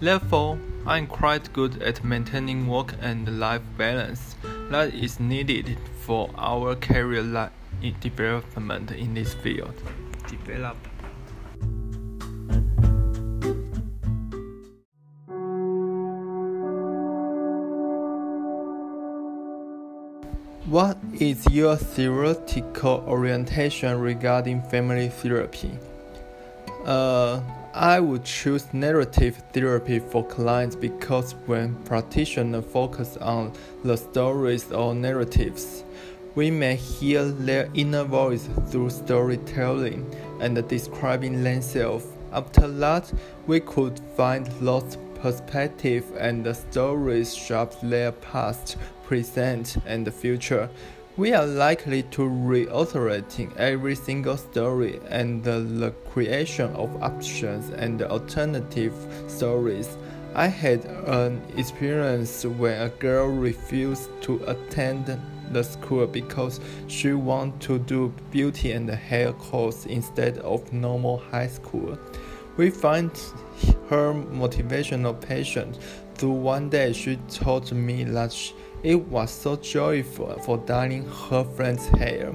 Therefore, 0.00 0.58
I'm 0.86 1.06
quite 1.06 1.52
good 1.52 1.82
at 1.82 2.04
maintaining 2.04 2.66
work 2.66 2.94
and 3.00 3.38
life 3.38 3.62
balance 3.76 4.36
that 4.70 4.94
is 4.94 5.20
needed 5.20 5.78
for 6.00 6.30
our 6.36 6.74
career 6.74 7.50
development 8.00 8.90
in 8.90 9.14
this 9.14 9.34
field. 9.34 9.74
Develop. 10.28 10.76
What 20.72 20.96
is 21.20 21.46
your 21.50 21.76
theoretical 21.76 23.04
orientation 23.06 24.00
regarding 24.00 24.62
family 24.62 25.10
therapy? 25.10 25.78
Uh, 26.86 27.42
I 27.74 28.00
would 28.00 28.24
choose 28.24 28.72
narrative 28.72 29.42
therapy 29.52 29.98
for 29.98 30.26
clients 30.26 30.74
because 30.74 31.34
when 31.44 31.74
practitioners 31.84 32.64
focus 32.64 33.18
on 33.18 33.52
the 33.84 33.98
stories 33.98 34.72
or 34.72 34.94
narratives, 34.94 35.84
we 36.36 36.50
may 36.50 36.76
hear 36.76 37.26
their 37.26 37.68
inner 37.74 38.04
voice 38.04 38.48
through 38.70 38.88
storytelling 38.88 40.10
and 40.40 40.66
describing 40.68 41.44
themselves. 41.44 42.06
After 42.32 42.66
that, 42.66 43.12
we 43.46 43.60
could 43.60 44.00
find 44.16 44.48
lost 44.62 44.98
perspective 45.16 46.04
and 46.18 46.42
the 46.42 46.54
stories 46.54 47.34
shape 47.34 47.72
their 47.82 48.12
past, 48.12 48.78
present, 49.12 49.76
and 49.84 50.06
the 50.06 50.10
future 50.10 50.70
we 51.18 51.34
are 51.34 51.44
likely 51.44 52.02
to 52.04 52.26
reiterating 52.26 53.52
every 53.58 53.94
single 53.94 54.38
story 54.38 54.98
and 55.10 55.44
the 55.44 55.92
creation 56.10 56.74
of 56.74 57.02
options 57.02 57.68
and 57.68 58.00
alternative 58.00 58.94
stories. 59.28 59.98
I 60.34 60.46
had 60.46 60.86
an 61.06 61.42
experience 61.58 62.46
when 62.46 62.80
a 62.80 62.88
girl 62.88 63.26
refused 63.26 64.08
to 64.22 64.42
attend 64.46 65.20
the 65.50 65.62
school 65.62 66.06
because 66.06 66.58
she 66.86 67.12
wanted 67.12 67.60
to 67.68 67.78
do 67.80 68.14
beauty 68.30 68.72
and 68.72 68.88
hair 68.88 69.34
course 69.34 69.84
instead 69.84 70.38
of 70.38 70.72
normal 70.72 71.18
high 71.18 71.48
school. 71.48 71.98
We 72.56 72.70
find 72.70 73.10
her 73.90 74.14
motivational 74.14 75.20
patient. 75.20 75.78
Through 76.14 76.32
one 76.32 76.70
day, 76.70 76.94
she 76.94 77.16
told 77.28 77.70
me 77.72 78.04
that 78.04 78.32
she, 78.32 78.54
it 78.82 78.96
was 78.96 79.30
so 79.30 79.56
joyful 79.56 80.36
for 80.40 80.58
dyeing 80.58 81.06
her 81.06 81.44
friend's 81.44 81.86
hair. 81.86 82.32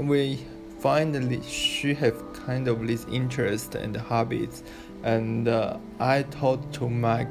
We 0.00 0.40
finally 0.78 1.42
she 1.42 1.92
have 1.94 2.32
kind 2.32 2.66
of 2.68 2.86
this 2.86 3.04
interest 3.12 3.74
and 3.74 3.94
habits, 3.94 4.62
and 5.02 5.48
uh, 5.48 5.76
I 6.00 6.22
talked 6.22 6.72
to 6.74 6.88
my 6.88 7.26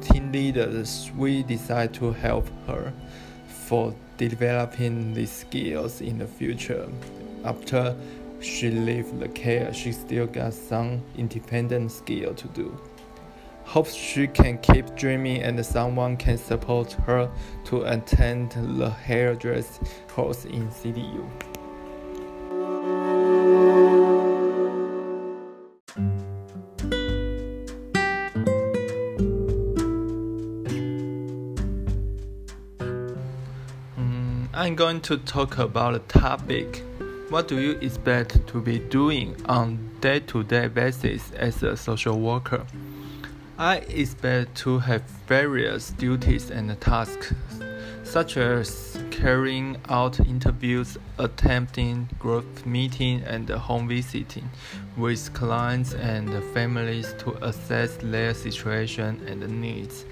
team 0.00 0.30
leaders. 0.30 1.10
We 1.16 1.42
decide 1.42 1.94
to 1.94 2.12
help 2.12 2.48
her 2.68 2.92
for 3.66 3.92
developing 4.18 5.12
these 5.12 5.32
skills 5.32 6.00
in 6.00 6.18
the 6.18 6.26
future. 6.26 6.88
After 7.44 7.96
she 8.40 8.70
leave 8.70 9.18
the 9.18 9.28
care, 9.28 9.72
she 9.74 9.90
still 9.92 10.26
got 10.26 10.54
some 10.54 11.02
independent 11.16 11.90
skill 11.90 12.34
to 12.34 12.48
do 12.48 12.78
hopes 13.66 13.92
she 13.92 14.28
can 14.28 14.56
keep 14.58 14.94
dreaming 14.94 15.42
and 15.42 15.64
someone 15.66 16.16
can 16.16 16.38
support 16.38 16.92
her 16.92 17.28
to 17.64 17.82
attend 17.82 18.52
the 18.78 18.88
hairdress 18.88 19.80
course 20.08 20.44
in 20.44 20.68
CDU. 20.68 21.28
Mm, 33.98 34.48
I'm 34.54 34.76
going 34.76 35.00
to 35.02 35.18
talk 35.18 35.58
about 35.58 35.96
a 35.96 35.98
topic. 35.98 36.84
What 37.30 37.48
do 37.48 37.58
you 37.58 37.72
expect 37.80 38.46
to 38.46 38.60
be 38.60 38.78
doing 38.78 39.34
on 39.46 39.90
day-to-day 40.00 40.68
basis 40.68 41.32
as 41.32 41.64
a 41.64 41.76
social 41.76 42.20
worker? 42.20 42.64
I 43.58 43.76
expect 43.76 44.54
to 44.56 44.80
have 44.80 45.00
various 45.26 45.90
duties 45.92 46.50
and 46.50 46.78
tasks, 46.78 47.32
such 48.02 48.36
as 48.36 48.98
carrying 49.10 49.78
out 49.88 50.20
interviews, 50.20 50.98
attempting 51.18 52.10
group 52.18 52.66
meetings, 52.66 53.24
and 53.26 53.48
home 53.48 53.88
visiting 53.88 54.50
with 54.98 55.32
clients 55.32 55.94
and 55.94 56.28
families 56.52 57.14
to 57.20 57.32
assess 57.42 57.96
their 57.96 58.34
situation 58.34 59.24
and 59.26 59.40
needs. 59.62 60.04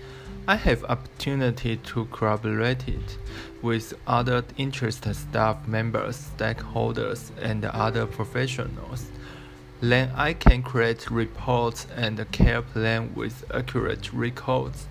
I 0.48 0.57
have 0.57 0.83
opportunity 0.85 1.76
to 1.76 2.07
collaborate 2.07 3.18
with 3.61 3.92
other 4.07 4.42
interested 4.57 5.16
staff 5.16 5.68
members, 5.68 6.30
stakeholders, 6.38 7.30
and 7.42 7.66
other 7.66 8.07
professionals 8.07 9.04
then 9.90 10.11
I 10.14 10.35
can 10.35 10.62
create 10.62 11.11
reports 11.11 11.87
and 11.97 12.25
care 12.31 12.62
plan 12.62 13.12
with 13.14 13.44
accurate 13.53 14.12
records, 14.12 14.87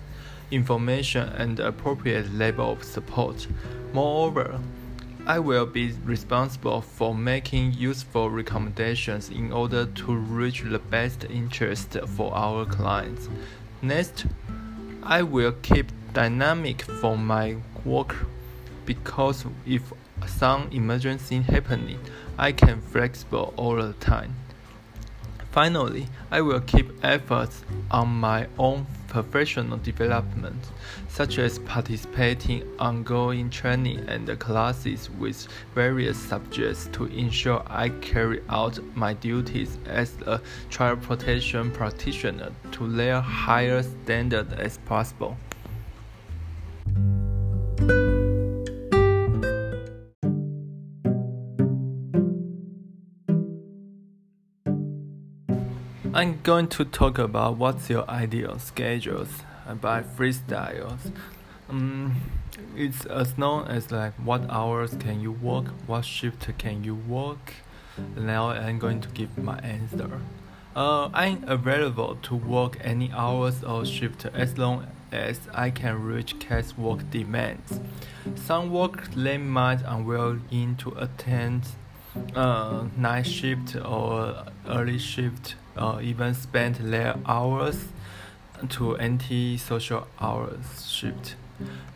information, 0.50 1.28
and 1.30 1.58
appropriate 1.58 2.32
level 2.34 2.72
of 2.72 2.84
support. 2.84 3.46
Moreover, 3.92 4.60
I 5.26 5.38
will 5.38 5.64
be 5.64 5.92
responsible 6.04 6.82
for 6.82 7.14
making 7.14 7.72
useful 7.72 8.28
recommendations 8.28 9.30
in 9.30 9.52
order 9.52 9.86
to 9.86 10.14
reach 10.14 10.62
the 10.62 10.78
best 10.78 11.24
interest 11.24 11.96
for 12.08 12.34
our 12.34 12.66
clients. 12.66 13.30
Next, 13.80 14.26
I 15.02 15.22
will 15.22 15.52
keep 15.62 15.90
dynamic 16.12 16.82
for 16.82 17.16
my 17.16 17.56
work 17.84 18.14
because 18.84 19.46
if 19.66 19.92
some 20.26 20.68
emergency 20.72 21.40
happening, 21.40 22.00
I 22.38 22.52
can 22.52 22.82
flexible 22.82 23.54
all 23.56 23.76
the 23.76 23.94
time. 23.94 24.34
Finally, 25.54 26.08
I 26.32 26.40
will 26.40 26.58
keep 26.62 26.90
efforts 27.04 27.62
on 27.88 28.08
my 28.08 28.48
own 28.58 28.88
professional 29.06 29.78
development, 29.78 30.60
such 31.06 31.38
as 31.38 31.60
participating 31.60 32.62
in 32.62 32.68
ongoing 32.80 33.50
training 33.50 34.00
and 34.08 34.36
classes 34.40 35.08
with 35.10 35.46
various 35.72 36.18
subjects 36.18 36.88
to 36.94 37.04
ensure 37.04 37.62
I 37.68 37.90
carry 37.90 38.40
out 38.48 38.80
my 38.96 39.14
duties 39.14 39.78
as 39.86 40.16
a 40.26 40.40
child 40.70 41.02
protection 41.02 41.70
practitioner 41.70 42.50
to 42.72 42.90
their 42.90 43.20
higher 43.20 43.84
standard 43.84 44.54
as 44.54 44.78
possible. 44.78 45.36
I'm 56.16 56.38
going 56.44 56.68
to 56.68 56.84
talk 56.84 57.18
about 57.18 57.56
what's 57.56 57.90
your 57.90 58.08
ideal 58.08 58.60
schedules 58.60 59.42
by 59.80 60.02
freestyles. 60.02 61.10
Um, 61.68 62.14
it's 62.76 63.04
as 63.06 63.36
known 63.36 63.66
as 63.66 63.90
like 63.90 64.12
what 64.14 64.48
hours 64.48 64.94
can 64.94 65.20
you 65.20 65.32
work, 65.32 65.64
what 65.88 66.04
shift 66.04 66.56
can 66.56 66.84
you 66.84 66.94
work. 66.94 67.54
Now 68.16 68.50
I'm 68.50 68.78
going 68.78 69.00
to 69.00 69.08
give 69.08 69.36
my 69.36 69.58
answer. 69.58 70.20
Uh, 70.76 71.10
I'm 71.12 71.42
available 71.48 72.14
to 72.22 72.36
work 72.36 72.78
any 72.80 73.10
hours 73.10 73.64
or 73.64 73.84
shift 73.84 74.24
as 74.26 74.56
long 74.56 74.86
as 75.10 75.40
I 75.52 75.70
can 75.70 76.00
reach 76.00 76.38
case 76.38 76.78
work 76.78 77.10
demands. 77.10 77.80
Some 78.36 78.70
work 78.70 79.12
they 79.14 79.38
might 79.38 79.82
unwilling 79.84 80.76
to 80.78 80.90
attend 80.90 81.64
uh, 82.34 82.84
night 82.96 83.26
shift 83.26 83.76
or 83.76 84.44
early 84.68 84.98
shift 84.98 85.56
uh, 85.76 85.98
even 86.02 86.34
spend 86.34 86.76
their 86.76 87.16
hours 87.26 87.86
to 88.68 88.96
anti-social 88.96 90.06
hours 90.20 90.88
shift. 90.88 91.36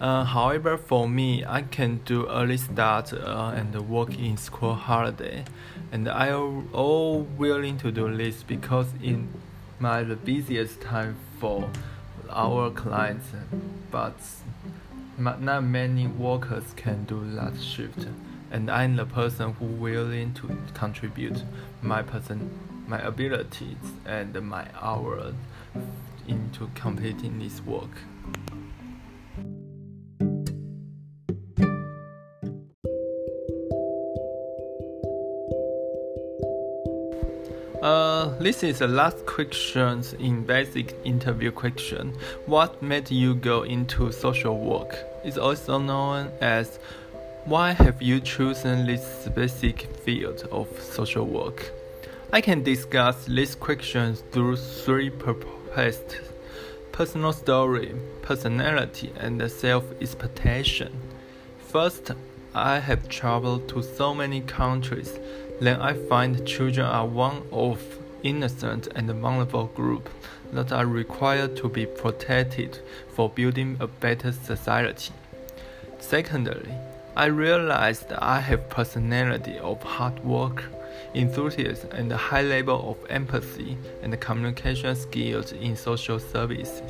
Uh, 0.00 0.24
however, 0.24 0.76
for 0.76 1.08
me, 1.08 1.44
I 1.44 1.62
can 1.62 2.00
do 2.04 2.28
early 2.28 2.56
start 2.56 3.12
uh, 3.12 3.52
and 3.56 3.74
work 3.88 4.16
in 4.16 4.36
school 4.36 4.74
holiday, 4.74 5.44
and 5.90 6.08
I 6.08 6.28
am 6.28 6.68
all 6.72 7.22
willing 7.22 7.78
to 7.78 7.90
do 7.90 8.14
this 8.16 8.42
because 8.44 8.86
in 9.02 9.28
my 9.80 10.04
the 10.04 10.16
busiest 10.16 10.80
time 10.80 11.16
for 11.40 11.68
our 12.30 12.70
clients, 12.70 13.26
but 13.90 14.14
not 15.18 15.64
many 15.64 16.06
workers 16.06 16.72
can 16.76 17.04
do 17.04 17.28
that 17.34 17.60
shift, 17.60 18.06
and 18.50 18.70
I'm 18.70 18.96
the 18.96 19.04
person 19.04 19.52
who 19.54 19.66
willing 19.66 20.34
to 20.34 20.56
contribute 20.74 21.42
my 21.82 22.02
person 22.02 22.50
my 22.86 23.00
abilities 23.00 23.76
and 24.06 24.34
my 24.42 24.66
hours 24.80 25.34
into 26.26 26.70
completing 26.74 27.38
this 27.38 27.60
work. 27.62 27.90
Uh, 37.82 38.36
this 38.40 38.64
is 38.64 38.80
the 38.80 38.88
last 38.88 39.24
question 39.24 40.02
in 40.18 40.44
basic 40.44 40.96
interview 41.04 41.52
question. 41.52 42.12
What 42.46 42.82
made 42.82 43.08
you 43.08 43.36
go 43.36 43.62
into 43.62 44.10
social 44.10 44.58
work? 44.58 44.98
It's 45.24 45.38
also 45.38 45.78
known 45.78 46.32
as 46.40 46.80
why 47.48 47.72
have 47.72 48.02
you 48.02 48.20
chosen 48.20 48.84
this 48.84 49.24
specific 49.24 49.80
field 50.04 50.46
of 50.52 50.68
social 50.82 51.24
work? 51.24 51.72
I 52.30 52.42
can 52.42 52.62
discuss 52.62 53.24
these 53.24 53.54
questions 53.54 54.22
through 54.32 54.56
three 54.56 55.08
purposes 55.08 56.02
personal 56.92 57.32
story, 57.32 57.94
personality, 58.20 59.12
and 59.16 59.50
self 59.50 59.84
expectation. 60.02 60.92
First, 61.58 62.10
I 62.54 62.80
have 62.80 63.08
traveled 63.08 63.66
to 63.70 63.82
so 63.82 64.14
many 64.14 64.42
countries. 64.42 65.18
Then 65.58 65.80
I 65.80 65.94
find 65.94 66.46
children 66.46 66.86
are 66.86 67.06
one 67.06 67.44
of 67.50 67.80
innocent 68.22 68.88
and 68.94 69.10
vulnerable 69.10 69.68
group 69.74 70.10
that 70.52 70.70
are 70.70 70.86
required 70.86 71.56
to 71.56 71.68
be 71.70 71.86
protected 71.86 72.78
for 73.14 73.30
building 73.30 73.78
a 73.80 73.86
better 73.86 74.32
society. 74.32 75.14
Secondly, 75.98 76.74
I 77.18 77.26
realized 77.26 78.12
I 78.12 78.38
have 78.38 78.68
personality 78.68 79.58
of 79.58 79.82
hard 79.82 80.24
work, 80.24 80.62
enthusiasm, 81.14 81.90
and 81.90 82.12
a 82.12 82.16
high 82.16 82.42
level 82.42 82.90
of 82.92 83.10
empathy 83.10 83.76
and 84.04 84.20
communication 84.20 84.94
skills 84.94 85.50
in 85.50 85.74
social 85.74 86.20
services. 86.20 86.80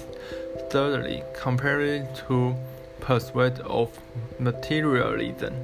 Thirdly, 0.69 1.23
compared 1.33 2.15
to 2.29 2.55
pursuit 3.01 3.59
of 3.61 3.89
materialism 4.39 5.55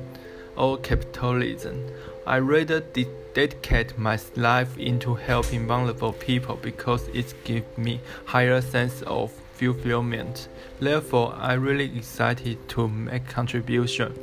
or 0.57 0.79
capitalism, 0.79 1.87
I 2.27 2.39
rather 2.39 2.81
de- 2.81 3.07
dedicate 3.35 3.99
my 3.99 4.19
life 4.35 4.79
into 4.79 5.15
helping 5.15 5.67
vulnerable 5.67 6.15
people 6.15 6.57
because 6.57 7.07
it 7.09 7.35
gives 7.45 7.77
me 7.77 8.01
higher 8.25 8.63
sense 8.63 9.03
of 9.03 9.31
fulfillment. 9.53 10.49
Therefore, 10.81 11.35
I'm 11.37 11.63
really 11.63 11.95
excited 11.99 12.67
to 12.71 12.89
make 12.89 13.29
contribution 13.29 14.15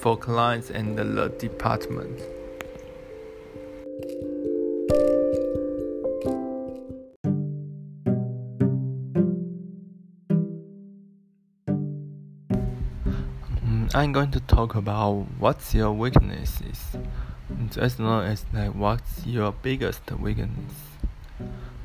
for 0.00 0.16
clients 0.16 0.70
and 0.70 0.96
the 0.96 1.28
department. 1.38 2.18
Mm, 13.62 13.94
I'm 13.94 14.12
going 14.12 14.30
to 14.30 14.40
talk 14.40 14.74
about 14.74 15.26
what's 15.38 15.74
your 15.74 15.92
weaknesses, 15.92 16.96
as 17.76 18.00
long 18.00 18.24
as 18.24 18.46
like 18.54 18.74
what's 18.74 19.26
your 19.26 19.52
biggest 19.52 20.10
weakness. 20.12 20.72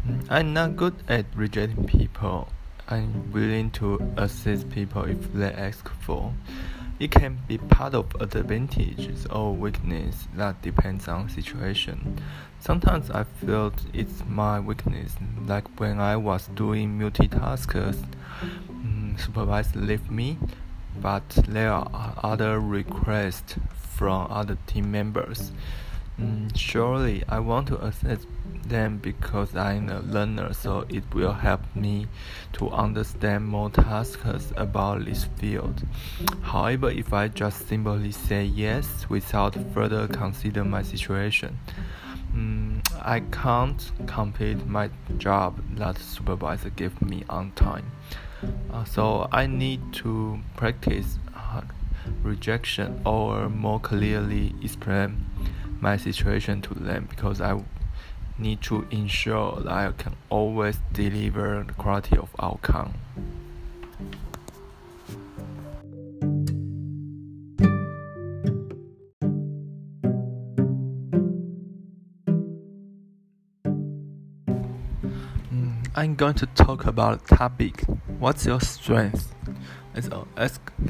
Mm, 0.07 0.25
I'm 0.29 0.53
not 0.53 0.77
good 0.77 0.95
at 1.09 1.25
rejecting 1.35 1.83
people. 1.85 2.47
I'm 2.87 3.29
willing 3.33 3.71
to 3.71 4.13
assist 4.15 4.69
people 4.69 5.03
if 5.03 5.33
they 5.33 5.51
ask 5.51 5.89
for. 5.99 6.33
It 6.97 7.11
can 7.11 7.39
be 7.45 7.57
part 7.57 7.93
of 7.93 8.15
advantages 8.21 9.25
or 9.25 9.53
weakness 9.53 10.29
that 10.35 10.61
depends 10.61 11.09
on 11.09 11.27
situation. 11.27 12.21
Sometimes 12.59 13.11
I 13.11 13.25
felt 13.25 13.81
it's 13.93 14.23
my 14.27 14.61
weakness, 14.61 15.15
like 15.45 15.67
when 15.77 15.99
I 15.99 16.15
was 16.15 16.47
doing 16.47 16.97
multitasks, 16.97 18.01
um, 18.69 19.15
supervisor 19.19 19.77
left 19.79 20.09
me, 20.09 20.37
but 21.01 21.27
there 21.49 21.73
are 21.73 22.15
other 22.23 22.61
requests 22.61 23.55
from 23.73 24.27
other 24.31 24.57
team 24.65 24.89
members. 24.89 25.51
Mm, 26.19 26.55
surely 26.55 27.23
I 27.27 27.39
want 27.39 27.67
to 27.67 27.83
assist 27.83 28.27
them 28.67 28.99
because 28.99 29.53
I'm 29.55 29.89
a 29.89 29.99
learner, 29.99 30.53
so 30.53 30.85
it 30.87 31.03
will 31.13 31.33
help 31.33 31.61
me 31.75 32.07
to 32.53 32.69
understand 32.69 33.45
more 33.47 33.69
tasks 33.69 34.53
about 34.55 35.03
this 35.03 35.25
field. 35.37 35.83
However, 36.41 36.89
if 36.89 37.11
I 37.11 37.27
just 37.27 37.67
simply 37.67 38.11
say 38.11 38.45
yes 38.45 39.09
without 39.09 39.55
further 39.73 40.07
consider 40.07 40.63
my 40.63 40.83
situation, 40.83 41.59
mm, 42.33 42.79
I 43.01 43.19
can't 43.19 43.91
complete 44.07 44.65
my 44.65 44.89
job 45.17 45.61
that 45.75 45.97
supervisor 45.97 46.69
gave 46.69 47.01
me 47.01 47.25
on 47.29 47.51
time. 47.51 47.91
Uh, 48.71 48.85
so 48.85 49.27
I 49.33 49.47
need 49.47 49.93
to 49.93 50.39
practice 50.55 51.19
uh, 51.35 51.61
rejection 52.23 53.01
or 53.05 53.49
more 53.49 53.79
clearly 53.79 54.55
explain 54.63 55.25
my 55.85 55.97
situation 55.97 56.63
to 56.63 56.73
them 56.73 57.05
because 57.07 57.39
I 57.39 57.61
need 58.39 58.59
to 58.63 58.87
ensure 58.89 59.61
that 59.61 59.71
I 59.71 59.91
can 59.91 60.15
always 60.31 60.79
deliver 60.91 61.63
the 61.63 61.73
quality 61.73 62.17
of 62.17 62.29
outcome. 62.39 62.95
Mm, 75.53 75.87
I'm 75.95 76.15
going 76.15 76.33
to 76.33 76.47
talk 76.47 76.87
about 76.87 77.27
topic. 77.27 77.83
What's 78.17 78.47
your 78.47 78.59
strength? 78.59 79.35
It's 79.93 80.09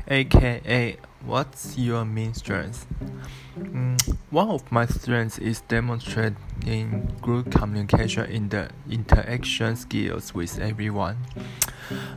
aka 0.08 0.98
what's 1.26 1.78
your 1.78 2.06
main 2.06 2.34
strength? 2.34 2.88
One 4.36 4.50
of 4.50 4.70
my 4.70 4.86
strengths 4.86 5.38
is 5.38 5.62
demonstrating 5.62 7.10
good 7.22 7.50
communication 7.52 8.26
in 8.26 8.50
the 8.50 8.68
interaction 8.92 9.78
skills 9.78 10.34
with 10.34 10.60
everyone. 10.60 11.20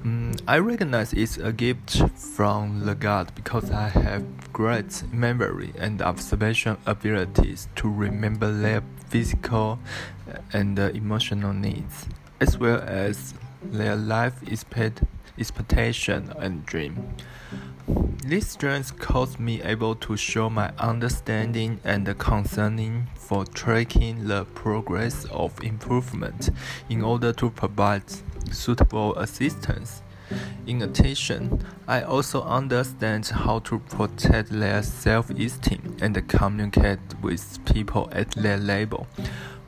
Mm, 0.03 0.43
I 0.49 0.59
recognize 0.59 1.13
it's 1.13 1.37
a 1.37 1.53
gift 1.53 2.03
from 2.19 2.81
the 2.87 2.97
God 2.97 3.33
because 3.37 3.71
I 3.71 3.91
have 3.91 4.53
great 4.53 5.05
memory 5.13 5.73
and 5.79 6.03
observation 6.03 6.77
abilities 6.87 7.69
to 7.77 7.89
remember 7.89 8.51
their 8.51 8.83
physical 9.07 9.79
and 10.53 10.77
emotional 10.77 11.53
needs, 11.53 12.09
as 12.41 12.59
well 12.59 12.83
as 12.85 13.33
their 13.63 13.95
life 13.95 14.35
expectation 15.39 16.33
and 16.37 16.67
dream. 16.67 17.15
This 18.25 18.49
strength 18.49 18.99
caused 18.99 19.41
me 19.41 19.63
able 19.63 19.95
to 19.95 20.15
show 20.15 20.51
my 20.51 20.71
understanding 20.79 21.81
and 21.85 22.19
concerning 22.19 23.07
for 23.15 23.47
tracking 23.47 24.29
the 24.29 24.45
progress 24.45 25.25
of 25.31 25.59
improvement 25.63 26.51
in 26.91 27.03
order 27.03 27.33
to 27.33 27.49
provide 27.49 28.03
suitable 28.51 29.17
assistance. 29.17 30.03
In 30.67 30.83
addition, 30.83 31.65
I 31.87 32.03
also 32.03 32.43
understand 32.43 33.29
how 33.29 33.61
to 33.61 33.79
protect 33.79 34.51
their 34.51 34.83
self-esteem 34.83 35.97
and 36.03 36.29
communicate 36.29 36.99
with 37.23 37.65
people 37.65 38.11
at 38.13 38.33
their 38.33 38.59
level 38.59 39.07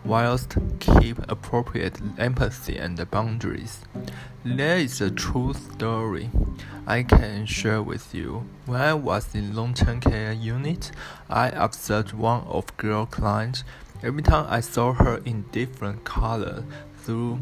whilst 0.05 0.57
keep 0.79 1.19
appropriate 1.29 2.01
empathy 2.19 2.77
and 2.77 3.11
boundaries. 3.11 3.81
There 4.45 4.79
is 4.79 5.01
a 5.01 5.11
true 5.11 5.55
story 5.55 6.31
I 6.87 7.03
can 7.03 7.47
share 7.47 7.83
with 7.83 8.15
you. 8.15 8.47
When 8.67 8.81
I 8.81 8.95
was 8.95 9.35
in 9.35 9.55
long-term 9.55 10.01
care 10.01 10.33
unit, 10.33 10.91
I 11.29 11.49
observed 11.49 12.13
one 12.13 12.45
of 12.45 12.77
girl 12.77 13.07
clients. 13.07 13.65
Every 14.03 14.23
time 14.23 14.47
I 14.49 14.61
saw 14.61 14.93
her 14.95 15.21
in 15.25 15.45
different 15.53 16.05
color 16.05 16.65
through 16.99 17.41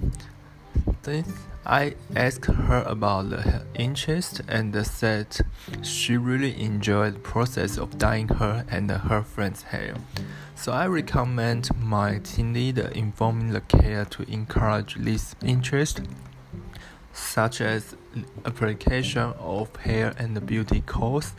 this, 1.02 1.26
I 1.66 1.94
asked 2.16 2.46
her 2.46 2.82
about 2.86 3.30
the 3.30 3.62
interest 3.74 4.40
and 4.48 4.74
said 4.86 5.36
she 5.82 6.16
really 6.16 6.60
enjoyed 6.60 7.16
the 7.16 7.18
process 7.20 7.76
of 7.76 7.98
dyeing 7.98 8.28
her 8.28 8.64
and 8.70 8.90
her 8.90 9.22
friend's 9.22 9.62
hair. 9.62 9.94
So 10.54 10.72
I 10.72 10.86
recommend 10.86 11.68
my 11.76 12.18
team 12.18 12.52
leader 12.52 12.88
informing 12.94 13.50
the 13.50 13.60
care 13.60 14.04
to 14.06 14.22
encourage 14.30 14.94
this 14.96 15.36
interest, 15.44 16.00
such 17.12 17.60
as 17.60 17.94
application 18.44 19.34
of 19.38 19.74
hair 19.76 20.14
and 20.18 20.44
beauty 20.46 20.80
course. 20.80 21.32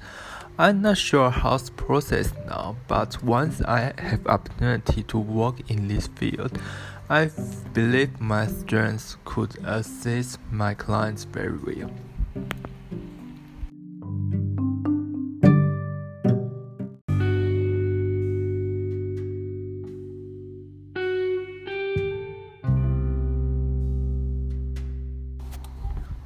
I'm 0.57 0.81
not 0.81 0.97
sure 0.97 1.29
how 1.29 1.57
the 1.57 1.71
process 1.71 2.33
now, 2.45 2.75
but 2.87 3.23
once 3.23 3.61
I 3.61 3.93
have 3.97 4.27
opportunity 4.27 5.03
to 5.03 5.17
work 5.17 5.69
in 5.71 5.87
this 5.87 6.07
field, 6.07 6.59
I 7.11 7.31
believe 7.73 8.21
my 8.21 8.45
strengths 8.45 9.17
could 9.25 9.57
assist 9.65 10.37
my 10.51 10.75
clients 10.75 11.23
very 11.23 11.57
well. 11.57 11.89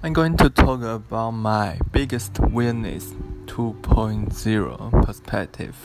I'm 0.04 0.12
going 0.12 0.36
to 0.36 0.50
talk 0.50 0.82
about 0.82 1.32
my 1.32 1.80
biggest 1.94 2.38
weakness 2.40 3.14
2.0 3.46 5.06
perspective. 5.06 5.78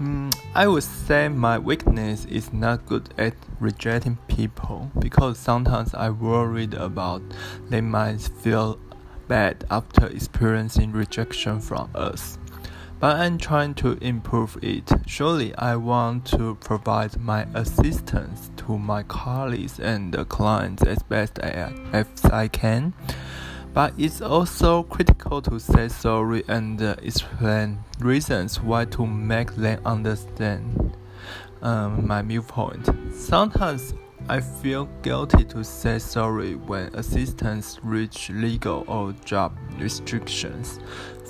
Mm, 0.00 0.34
I 0.54 0.68
would 0.68 0.82
say 0.82 1.28
my 1.28 1.58
weakness 1.58 2.26
is 2.26 2.52
not 2.52 2.84
good 2.84 3.14
at 3.16 3.34
rejecting 3.60 4.18
people 4.28 4.90
because 4.98 5.38
sometimes 5.38 5.94
I 5.94 6.10
worried 6.10 6.74
about 6.74 7.22
they 7.70 7.80
might 7.80 8.20
feel 8.20 8.78
bad 9.26 9.64
after 9.70 10.06
experiencing 10.06 10.92
rejection 10.92 11.60
from 11.60 11.88
us 11.94 12.36
but 12.98 13.16
I'm 13.16 13.36
trying 13.38 13.74
to 13.74 13.98
improve 14.00 14.56
it. 14.62 14.90
Surely, 15.06 15.54
I 15.56 15.76
want 15.76 16.24
to 16.26 16.54
provide 16.56 17.20
my 17.20 17.46
assistance 17.54 18.50
to 18.56 18.78
my 18.78 19.02
colleagues 19.02 19.78
and 19.78 20.16
clients 20.28 20.82
as 20.82 21.02
best 21.02 21.38
as 21.38 22.06
I 22.24 22.48
can. 22.48 22.94
But 23.76 23.92
it's 23.98 24.22
also 24.22 24.84
critical 24.84 25.42
to 25.42 25.60
say 25.60 25.88
sorry 25.88 26.44
and 26.48 26.80
uh, 26.80 26.96
explain 27.02 27.80
reasons 28.00 28.58
why 28.58 28.86
to 28.86 29.06
make 29.06 29.54
them 29.54 29.82
understand 29.84 30.96
um, 31.60 32.06
my 32.06 32.22
viewpoint. 32.22 32.88
Sometimes 33.12 33.92
I 34.30 34.40
feel 34.40 34.86
guilty 35.02 35.44
to 35.44 35.62
say 35.62 35.98
sorry 35.98 36.54
when 36.54 36.86
assistants 36.94 37.78
reach 37.82 38.30
legal 38.30 38.82
or 38.88 39.12
job 39.26 39.54
restrictions. 39.78 40.80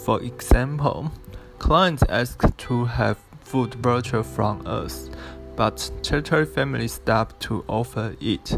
For 0.04 0.22
example, 0.22 1.10
clients 1.58 2.04
ask 2.08 2.56
to 2.58 2.84
have 2.84 3.18
food 3.40 3.74
voucher 3.74 4.22
from 4.22 4.64
us, 4.68 5.10
but 5.56 5.90
territory 6.00 6.46
family 6.46 6.86
stopped 6.86 7.40
to 7.40 7.64
offer 7.66 8.14
it, 8.20 8.56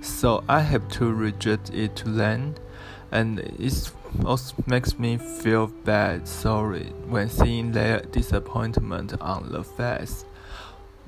so 0.00 0.42
I 0.48 0.60
have 0.60 0.88
to 0.92 1.12
reject 1.12 1.68
it 1.74 1.96
to 1.96 2.08
them 2.08 2.54
and 3.12 3.38
it 3.40 3.92
also 4.24 4.54
makes 4.66 4.98
me 4.98 5.16
feel 5.16 5.68
bad, 5.68 6.26
sorry, 6.26 6.86
when 7.06 7.28
seeing 7.28 7.72
their 7.72 8.00
disappointment 8.00 9.14
on 9.20 9.50
the 9.52 9.62
face. 9.62 10.24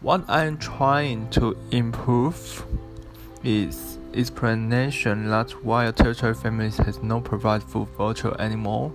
What 0.00 0.24
I'm 0.28 0.58
trying 0.58 1.28
to 1.30 1.56
improve 1.70 2.64
is 3.42 3.98
explanation 4.14 5.28
that 5.28 5.50
while 5.64 5.92
territory 5.92 6.34
families 6.34 6.76
has 6.78 7.02
no 7.02 7.20
provide 7.20 7.62
food 7.62 7.88
voucher 7.96 8.40
anymore, 8.40 8.92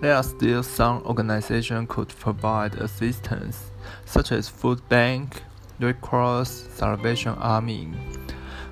there 0.00 0.14
are 0.14 0.22
still 0.22 0.62
some 0.62 1.02
organizations 1.04 1.86
could 1.88 2.08
provide 2.08 2.74
assistance, 2.74 3.70
such 4.04 4.32
as 4.32 4.48
food 4.48 4.86
bank, 4.88 5.42
Red 5.80 6.00
Cross, 6.00 6.68
Salvation 6.74 7.34
Army. 7.34 7.88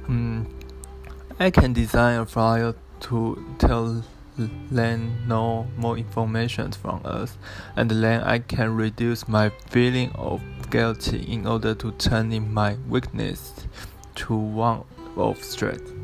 Um, 0.08 0.46
I 1.38 1.50
can 1.50 1.72
design 1.72 2.20
a 2.20 2.26
flyer 2.26 2.74
to 3.02 3.44
tell 3.58 4.02
them 4.70 5.28
no 5.28 5.66
more 5.76 5.98
information 5.98 6.72
from 6.72 7.00
us, 7.04 7.36
and 7.76 7.90
then 7.90 8.22
I 8.22 8.38
can 8.38 8.74
reduce 8.74 9.28
my 9.28 9.50
feeling 9.68 10.10
of 10.14 10.40
guilty 10.70 11.20
in 11.30 11.46
order 11.46 11.74
to 11.74 11.92
turn 11.92 12.32
in 12.32 12.52
my 12.52 12.76
weakness 12.88 13.52
to 14.16 14.34
one 14.34 14.84
of 15.16 15.42
strength. 15.44 16.01